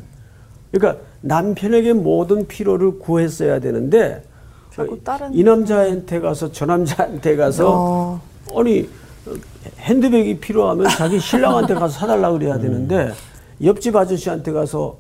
그러니까 0.73 1.03
남편에게 1.23 1.93
모든 1.93 2.47
필요를 2.47 2.99
구했어야 2.99 3.59
되는데 3.61 4.23
이 5.33 5.43
남자한테 5.43 6.21
가서 6.21 6.53
저 6.53 6.65
남자한테 6.65 7.37
가서 7.37 8.21
아니 8.57 8.89
핸드백이 9.79 10.39
필요하면 10.39 10.89
자기 10.89 11.19
신랑한테 11.21 11.75
가서 11.75 11.99
사달라 11.99 12.31
그래야 12.31 12.59
되는데 12.59 13.13
옆집 13.63 13.95
아저씨한테 13.97 14.53
가서 14.53 14.97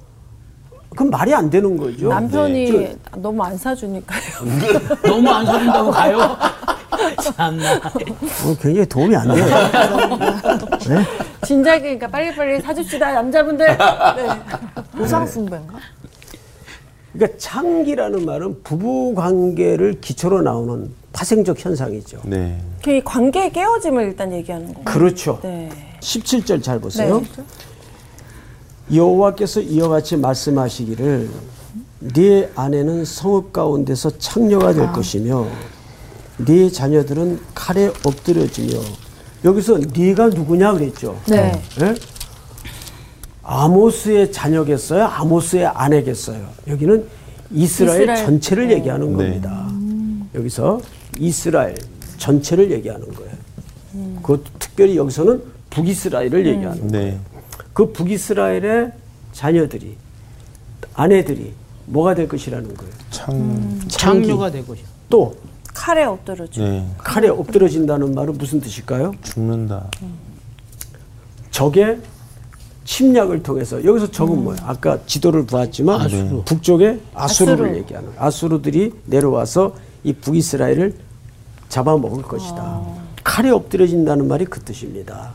그건 0.90 1.08
말이 1.10 1.32
안 1.32 1.48
되는 1.48 1.76
거죠. 1.76 2.08
남편이 2.08 2.96
너무 3.16 3.42
안 3.42 3.56
사주니까요. 3.56 4.20
너무 5.06 5.30
안 5.30 5.46
사준다고 5.46 5.90
가요? 5.90 6.18
참나. 7.36 7.76
어, 7.76 8.56
굉장히 8.60 8.86
도움이 8.86 9.14
안 9.16 9.28
돼요. 9.32 9.46
네? 10.88 11.04
진작에 11.47 11.80
그러니까 11.80 12.09
빨리빨리 12.09 12.61
사줍시다 12.61 13.12
남자분들. 13.12 13.66
네. 13.66 14.99
우상 14.99 15.26
숭배인가? 15.26 15.78
그러니까 17.12 17.38
창기라는 17.38 18.24
말은 18.24 18.62
부부 18.62 19.14
관계를 19.14 20.01
기초로 20.01 20.43
나오는 20.43 20.91
파생적 21.12 21.64
현상이죠. 21.64 22.20
네. 22.24 22.62
그 22.84 23.01
관계의 23.05 23.53
깨어짐을 23.53 24.05
일단 24.05 24.32
얘기하는 24.32 24.72
거예요. 24.74 24.84
그렇죠. 24.84 25.41
네. 25.43 25.70
17절 26.01 26.62
잘 26.62 26.78
보세요. 26.78 27.22
여호와께서 28.93 29.61
이와 29.61 29.88
같이 29.88 30.16
말씀하시기를 30.16 31.30
네 32.14 32.51
아내는 32.55 33.05
성읍 33.05 33.53
가운데서 33.53 34.18
창녀가 34.18 34.72
될 34.72 34.91
것이며 34.93 35.47
네 36.38 36.70
자녀들은 36.70 37.41
칼에 37.55 37.88
엎드려지며 38.05 38.80
여기서 39.45 39.78
네가 39.97 40.28
누구냐 40.28 40.72
그랬죠. 40.72 41.18
네. 41.28 41.53
예? 41.80 41.95
아모스의 43.43 44.32
자녀겠어요? 44.32 45.05
아모스의 45.05 45.66
아내겠어요? 45.66 46.47
여기는 46.68 47.05
이스라엘, 47.51 48.03
이스라엘. 48.03 48.24
전체를 48.24 48.68
네. 48.68 48.74
얘기하는 48.74 49.16
네. 49.16 49.24
겁니다. 49.24 49.68
여기서 50.34 50.80
이스라엘 51.18 51.74
전체를 52.18 52.70
얘기하는 52.70 53.12
거예요. 53.14 53.32
그 54.22 54.45
특별히 54.59 54.97
여기서는 54.97 55.43
북이스라엘을 55.70 56.47
얘기하는 56.47 56.88
거예요. 56.88 57.11
네. 57.11 57.18
그 57.72 57.93
북이스라엘의 57.93 58.93
자녀들이 59.32 59.97
아내들이 60.95 61.53
뭐가 61.86 62.14
될 62.14 62.28
것이라는 62.28 62.72
거예요. 62.74 62.93
참. 63.11 63.80
창녀가 63.88 64.51
되고 64.51 64.74
싶어. 64.74 64.88
또 65.09 65.34
칼에 65.80 66.04
엎드려줘. 66.04 66.62
네. 66.62 66.86
칼에 66.98 67.28
엎드러진다는 67.28 68.14
말은 68.14 68.36
무슨 68.36 68.60
뜻일까요? 68.60 69.14
죽는다. 69.22 69.88
적의 71.50 72.00
침략을 72.84 73.42
통해서 73.42 73.82
여기서 73.82 74.10
적은 74.10 74.44
뭐예요? 74.44 74.60
아까 74.66 74.98
지도를 75.06 75.46
보았지만 75.46 76.02
아수르. 76.02 76.42
북쪽에 76.44 77.00
아수르를 77.14 77.64
아수르. 77.64 77.78
얘기하는. 77.78 78.10
아수르들이 78.18 78.92
내려와서 79.06 79.74
이 80.04 80.12
북이스라엘을 80.12 80.96
잡아먹을 81.70 82.24
것이다. 82.24 82.82
칼에 83.24 83.48
엎드려진다는 83.48 84.28
말이 84.28 84.44
그 84.44 84.60
뜻입니다. 84.60 85.30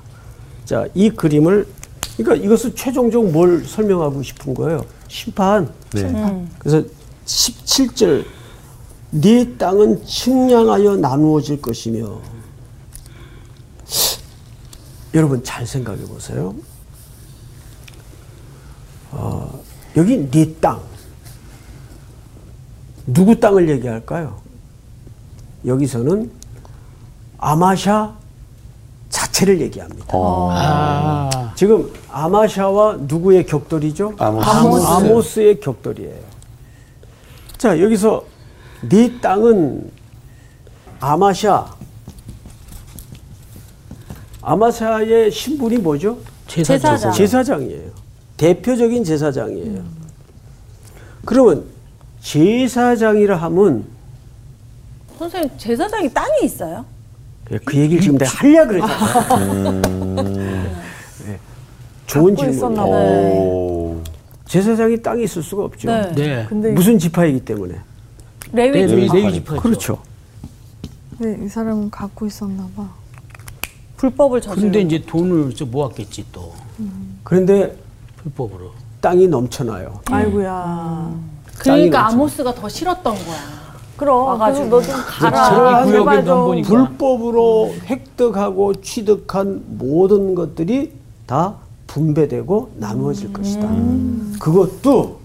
자, 0.63 0.85
이 0.93 1.09
그림을 1.09 1.67
그러니까 2.17 2.45
이것은 2.45 2.75
최종적으로 2.75 3.31
뭘 3.31 3.65
설명하고 3.65 4.21
싶은 4.21 4.53
거예요? 4.53 4.85
심판. 5.07 5.69
네. 5.93 6.45
그래서 6.59 6.87
17절 7.25 8.25
네 9.21 9.55
땅은 9.57 10.05
측량하여 10.05 10.97
나누어질 10.97 11.61
것이며 11.61 12.19
여러분 15.13 15.41
잘 15.41 15.65
생각해 15.65 16.01
보세요. 16.03 16.53
어, 19.11 19.57
여기 19.95 20.29
네 20.29 20.53
땅. 20.59 20.81
누구 23.07 23.39
땅을 23.39 23.69
얘기할까요? 23.69 24.41
여기서는 25.65 26.29
아마샤 27.37 28.13
자체를 29.09 29.61
얘기합니다. 29.61 30.07
아, 30.11 31.53
지금 31.55 31.89
아마샤와 32.11 32.97
누구의 33.01 33.45
격돌이죠? 33.45 34.15
아모스. 34.17 34.85
아모스. 34.85 35.39
의 35.39 35.59
격돌이에요. 35.61 36.19
자, 37.57 37.79
여기서 37.79 38.34
네 38.89 39.19
땅은 39.19 39.91
아마샤. 40.99 41.73
아마샤의 44.41 45.31
신분이 45.31 45.77
뭐죠? 45.77 46.17
제사장. 46.47 47.11
제사장이에요. 47.11 47.89
대표적인 48.37 49.03
제사장이에요. 49.03 49.83
그러면 51.25 51.63
제사장이라 52.21 53.37
하면 53.37 53.85
선생님 55.17 55.49
제사장이 55.57 56.13
땅이 56.13 56.45
있어요? 56.45 56.85
그 57.63 57.77
얘기를 57.77 58.01
지금 58.01 58.17
내가 58.17 58.31
하려고 58.31 58.67
그랬잖아요. 58.69 59.81
네. 61.25 61.39
좋은 62.05 62.35
갖고 62.35 62.51
있었나 62.51 62.83
질문이에요. 62.83 63.05
봐요. 63.07 63.41
오. 63.41 64.03
제사장이 64.47 65.01
땅이 65.01 65.23
있을 65.23 65.41
수가 65.41 65.63
없죠. 65.63 65.87
네. 65.89 66.45
네. 66.51 66.71
무슨 66.71 66.99
지파이기 66.99 67.39
때문에. 67.45 67.75
레위 68.55 68.71
네, 68.71 68.85
레위 68.87 69.07
레위 69.09 69.33
지파. 69.33 69.59
그렇죠. 69.61 69.99
네, 71.19 71.37
이 71.43 71.47
사람은 71.47 71.89
갖고 71.91 72.25
있었나 72.25 72.67
봐. 72.75 72.89
불법을 73.97 74.41
저지르. 74.41 74.61
근데 74.65 74.81
이제 74.81 75.03
돈을 75.05 75.53
좀 75.55 75.71
모았겠지 75.71 76.25
또 76.31 76.53
그런데 77.23 77.77
불법으로. 78.17 78.71
땅이 79.01 79.27
넘쳐나요. 79.27 79.99
아이고야. 80.05 81.13
그러니까 81.59 81.97
땅이 82.01 82.13
아모스가 82.15 82.55
더 82.55 82.67
싫었던 82.67 83.13
거야. 83.13 83.37
그럼 83.97 84.25
와가지고. 84.25 84.67
너좀 84.67 84.95
가라. 85.05 85.43
자기 85.49 85.91
구역에도 85.91 85.95
제발 85.99 86.17
안 86.17 86.25
좀. 86.25 86.61
불법으로 86.63 87.75
획득하고 87.85 88.73
취득한 88.81 89.63
모든 89.77 90.33
것들이 90.33 90.93
다 91.27 91.55
분배되고 91.87 92.73
나누어질 92.77 93.31
것이다. 93.31 93.69
그것도 94.39 95.19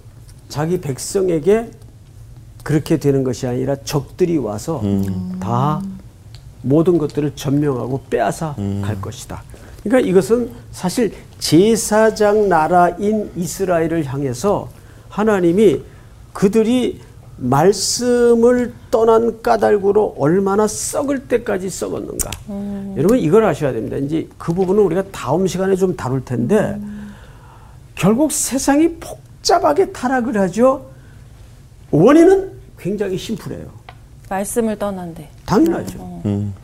자기 0.49 0.81
백성에게 0.81 1.70
그렇게 2.62 2.98
되는 2.98 3.24
것이 3.24 3.46
아니라 3.46 3.76
적들이 3.76 4.38
와서 4.38 4.82
다 5.40 5.82
모든 6.62 6.98
것들을 6.98 7.32
점령하고 7.34 8.02
빼앗아 8.11 8.56
갈 8.82 9.00
것이다. 9.00 9.42
그러니까 9.82 10.08
이것은 10.08 10.50
사실 10.72 11.12
제사장 11.38 12.48
나라인 12.48 13.30
이스라엘을 13.34 14.04
향해서 14.04 14.68
하나님이 15.08 15.80
그들이 16.32 17.00
말씀을 17.38 18.74
떠난 18.90 19.40
까닭으로 19.40 20.16
얼마나 20.18 20.66
썩을 20.66 21.26
때까지 21.28 21.70
썩었는가. 21.70 22.30
여러분 22.98 23.18
이걸 23.18 23.44
아셔야 23.44 23.72
됩니다. 23.72 23.96
이제 23.96 24.28
그 24.36 24.52
부분은 24.52 24.82
우리가 24.82 25.04
다음 25.11 25.46
시간에 25.46 25.74
좀 25.76 25.96
다룰 25.96 26.22
텐데 26.22 26.78
결국 27.94 28.30
세상이 28.32 28.96
복잡하게 28.96 29.92
타락을 29.92 30.38
하죠. 30.38 30.89
원인은 31.91 32.53
굉장히 32.78 33.18
심플해요. 33.18 33.68
말씀을 34.28 34.78
떠난대. 34.78 35.28
당연하죠. 35.45 36.22
음. 36.24 36.55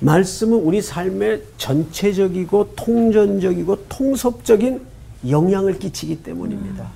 말씀은 0.00 0.58
우리 0.58 0.82
삶에 0.82 1.40
전체적이고 1.56 2.72
통전적이고 2.76 3.86
통섭적인 3.88 4.80
영향을 5.28 5.78
끼치기 5.78 6.22
때문입니다. 6.22 6.90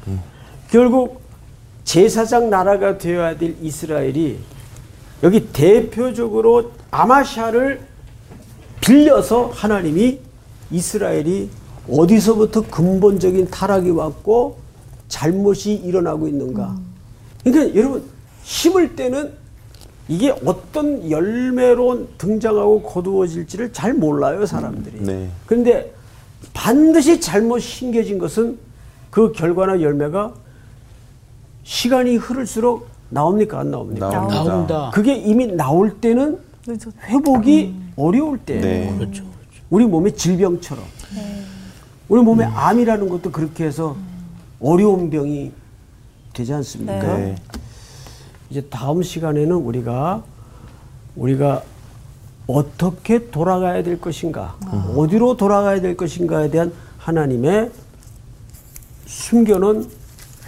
결국 0.71 1.23
제사장 1.85 2.51
나라가 2.51 2.99
되어야 2.99 3.39
될 3.39 3.57
이스라엘이 3.63 4.39
여기 5.23 5.49
대표적으로 5.53 6.73
아마샤를 6.91 7.81
빌려서 8.81 9.47
하나님이 9.47 10.19
이스라엘이 10.71 11.51
어디서부터 11.89 12.63
근본적인 12.63 13.51
타락이 13.51 13.91
왔고 13.91 14.59
잘못이 15.09 15.75
일어나고 15.75 16.29
있는가. 16.29 16.77
그러니까 17.45 17.75
여러분 17.79 18.03
심을 18.45 18.97
때는 18.97 19.33
이게 20.09 20.35
어떤 20.45 21.09
열매로 21.09 22.09
등장하고 22.19 22.83
거두어질지를 22.83 23.73
잘 23.73 23.95
몰라요 23.95 24.45
사람들이. 24.45 25.01
네. 25.01 25.29
그런데 25.47 25.93
반드시 26.53 27.21
잘못 27.21 27.61
심겨진 27.61 28.19
것은 28.19 28.59
그 29.11 29.33
결과나 29.33 29.81
열매가 29.81 30.35
시간이 31.63 32.17
흐를수록 32.17 32.89
나옵니까 33.09 33.61
안 33.61 33.71
나옵니까? 33.71 34.11
나옵니다. 34.11 34.45
나온다. 34.45 34.91
그게 34.93 35.15
이미 35.15 35.47
나올 35.47 36.01
때는 36.01 36.39
회복이 37.05 37.75
어려울 37.97 38.39
때예요. 38.39 38.63
네. 38.63 38.95
그렇죠. 38.99 39.25
우리 39.69 39.87
몸의 39.87 40.17
질병처럼. 40.17 40.85
우리 42.09 42.23
몸에 42.23 42.45
암이라는 42.45 43.09
것도 43.09 43.31
그렇게 43.31 43.65
해서 43.65 43.97
어려운 44.61 45.11
병이 45.11 45.53
되지 46.33 46.53
않습니까? 46.55 47.17
네. 47.17 47.37
이제 48.51 48.63
다음 48.71 49.03
시간에는 49.03 49.53
우리가 49.53 50.23
우리가 51.17 51.63
어떻게 52.47 53.31
돌아가야 53.31 53.83
될 53.83 54.01
것인가, 54.01 54.57
어디로 54.97 55.37
돌아가야 55.37 55.81
될 55.81 55.97
것인가에 55.97 56.51
대한 56.51 56.73
하나님의 56.99 57.71
숨겨놓은 59.07 59.89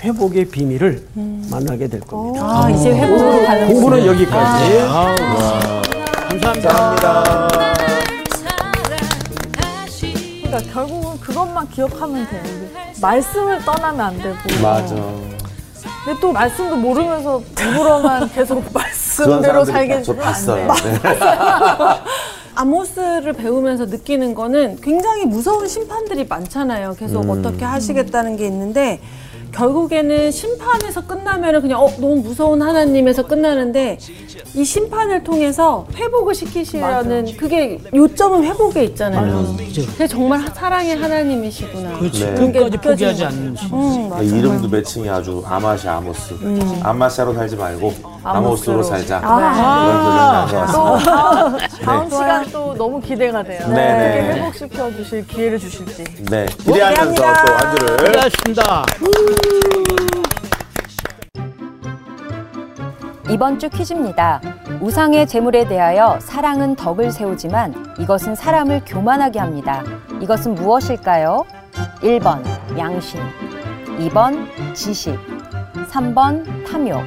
회복의 0.01 0.47
비밀을 0.47 1.07
만나게 1.51 1.87
될 1.87 2.01
겁니다. 2.01 2.65
아 2.65 2.71
이제 2.71 2.93
회복으로 2.93 3.45
가는 3.47 3.69
공부는 3.69 4.07
여기까지. 4.07 4.79
감사합니다. 6.29 7.49
그러니까 10.43 10.73
결국은 10.73 11.21
그것만 11.21 11.69
기억하면 11.71 12.27
돼. 12.29 12.43
이게 12.45 13.01
말씀을 13.01 13.65
떠나면 13.65 14.01
안 14.01 14.19
되고. 14.19 14.37
맞아. 14.61 15.32
근데 16.05 16.19
또 16.21 16.33
말씀도 16.33 16.77
모르면서 16.77 17.43
입으로만 17.61 18.29
계속 18.35 18.65
말씀대로 18.73 19.65
살게 19.65 20.03
저 20.03 20.15
봤어요. 20.15 20.67
돼. 20.75 20.93
네. 20.93 20.99
아모스를 22.55 23.33
배우면서 23.33 23.87
느끼는 23.87 24.35
거는 24.35 24.81
굉장히 24.83 25.25
무서운 25.25 25.67
심판들이 25.69 26.27
많잖아요. 26.27 26.97
계속 26.99 27.29
어떻게 27.31 27.65
하시겠다는 27.65 28.37
게 28.37 28.47
있는데 28.47 29.01
결국에는 29.53 30.31
심판에서 30.31 31.07
끝나면은 31.07 31.61
그냥 31.63 31.81
어 31.81 31.89
너무 31.99 32.17
무서운 32.17 32.61
하나님에서 32.63 33.27
끝나는데 33.27 33.99
이 34.55 34.65
심판을 34.65 35.23
통해서 35.25 35.87
회복을 35.95 36.35
시키시려는 36.35 37.37
그게 37.37 37.79
요점은 37.95 38.45
회복에 38.45 38.85
있잖아요. 38.85 39.57
그게 39.93 40.07
정말 40.07 40.41
하- 40.41 40.51
사랑의 40.55 40.97
하나님이시구나. 40.97 41.99
그렇지. 41.99 42.25
네. 42.27 42.35
그런 42.35 42.53
게 42.53 42.59
끝까지 42.61 42.89
포기하지 42.89 43.25
않는 43.25 43.57
신. 43.57 43.69
음, 43.73 44.09
맞아. 44.09 44.23
이름도 44.23 44.69
매칭이 44.69 45.09
아주 45.09 45.43
아마시 45.47 45.89
아모스. 45.89 46.35
아마샤로 46.83 47.35
살지 47.35 47.57
말고 47.57 47.95
아모스로 48.25 48.83
살자. 48.83 49.21
아. 49.25 50.47
그런 50.49 50.67
결론이. 50.67 50.73
또 50.73 51.85
다음 51.85 52.11
시간 52.11 52.47
또 52.53 52.75
너무 52.75 53.01
기대가 53.01 53.43
돼요. 53.43 53.67
네 53.69 53.75
네. 53.75 54.19
어떻게 54.21 54.41
회복시켜 54.41 54.93
주실 54.97 55.27
기회를 55.27 55.59
주실지. 55.59 56.05
네. 56.31 56.47
기대하면서 56.59 57.15
또 57.15 57.23
한 57.25 57.77
주를 57.77 57.97
고맙습니다. 58.13 58.85
이번 63.33 63.59
주 63.59 63.71
퀴즈입니다. 63.71 64.43
우상의 64.83 65.27
재물에 65.27 65.67
대하여 65.67 66.19
사랑은 66.21 66.77
덕을 66.77 67.11
세우지만 67.11 67.95
이것은 67.99 68.35
사람을 68.35 68.83
교만하게 68.85 69.39
합니다. 69.39 69.83
이것은 70.21 70.55
무엇일까요? 70.55 71.47
1번 72.03 72.45
양심, 72.77 73.21
2번 74.01 74.75
지식, 74.75 75.19
3번 75.91 76.45
탐욕. 76.71 77.01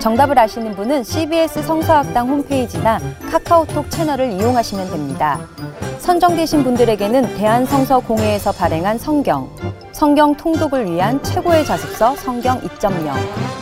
정답을 0.00 0.38
아시는 0.38 0.74
분은 0.74 1.04
CBS 1.04 1.62
성서학당 1.62 2.30
홈페이지나 2.30 2.98
카카오톡 3.30 3.90
채널을 3.90 4.32
이용하시면 4.32 4.88
됩니다. 4.88 5.38
선정되신 5.98 6.64
분들에게는 6.64 7.36
대한성서공회에서 7.36 8.52
발행한 8.52 8.96
성경, 8.96 9.50
성경 9.92 10.34
통독을 10.34 10.90
위한 10.90 11.22
최고의 11.22 11.66
자습서 11.66 12.16
성경 12.16 12.58
2.0, 12.62 13.61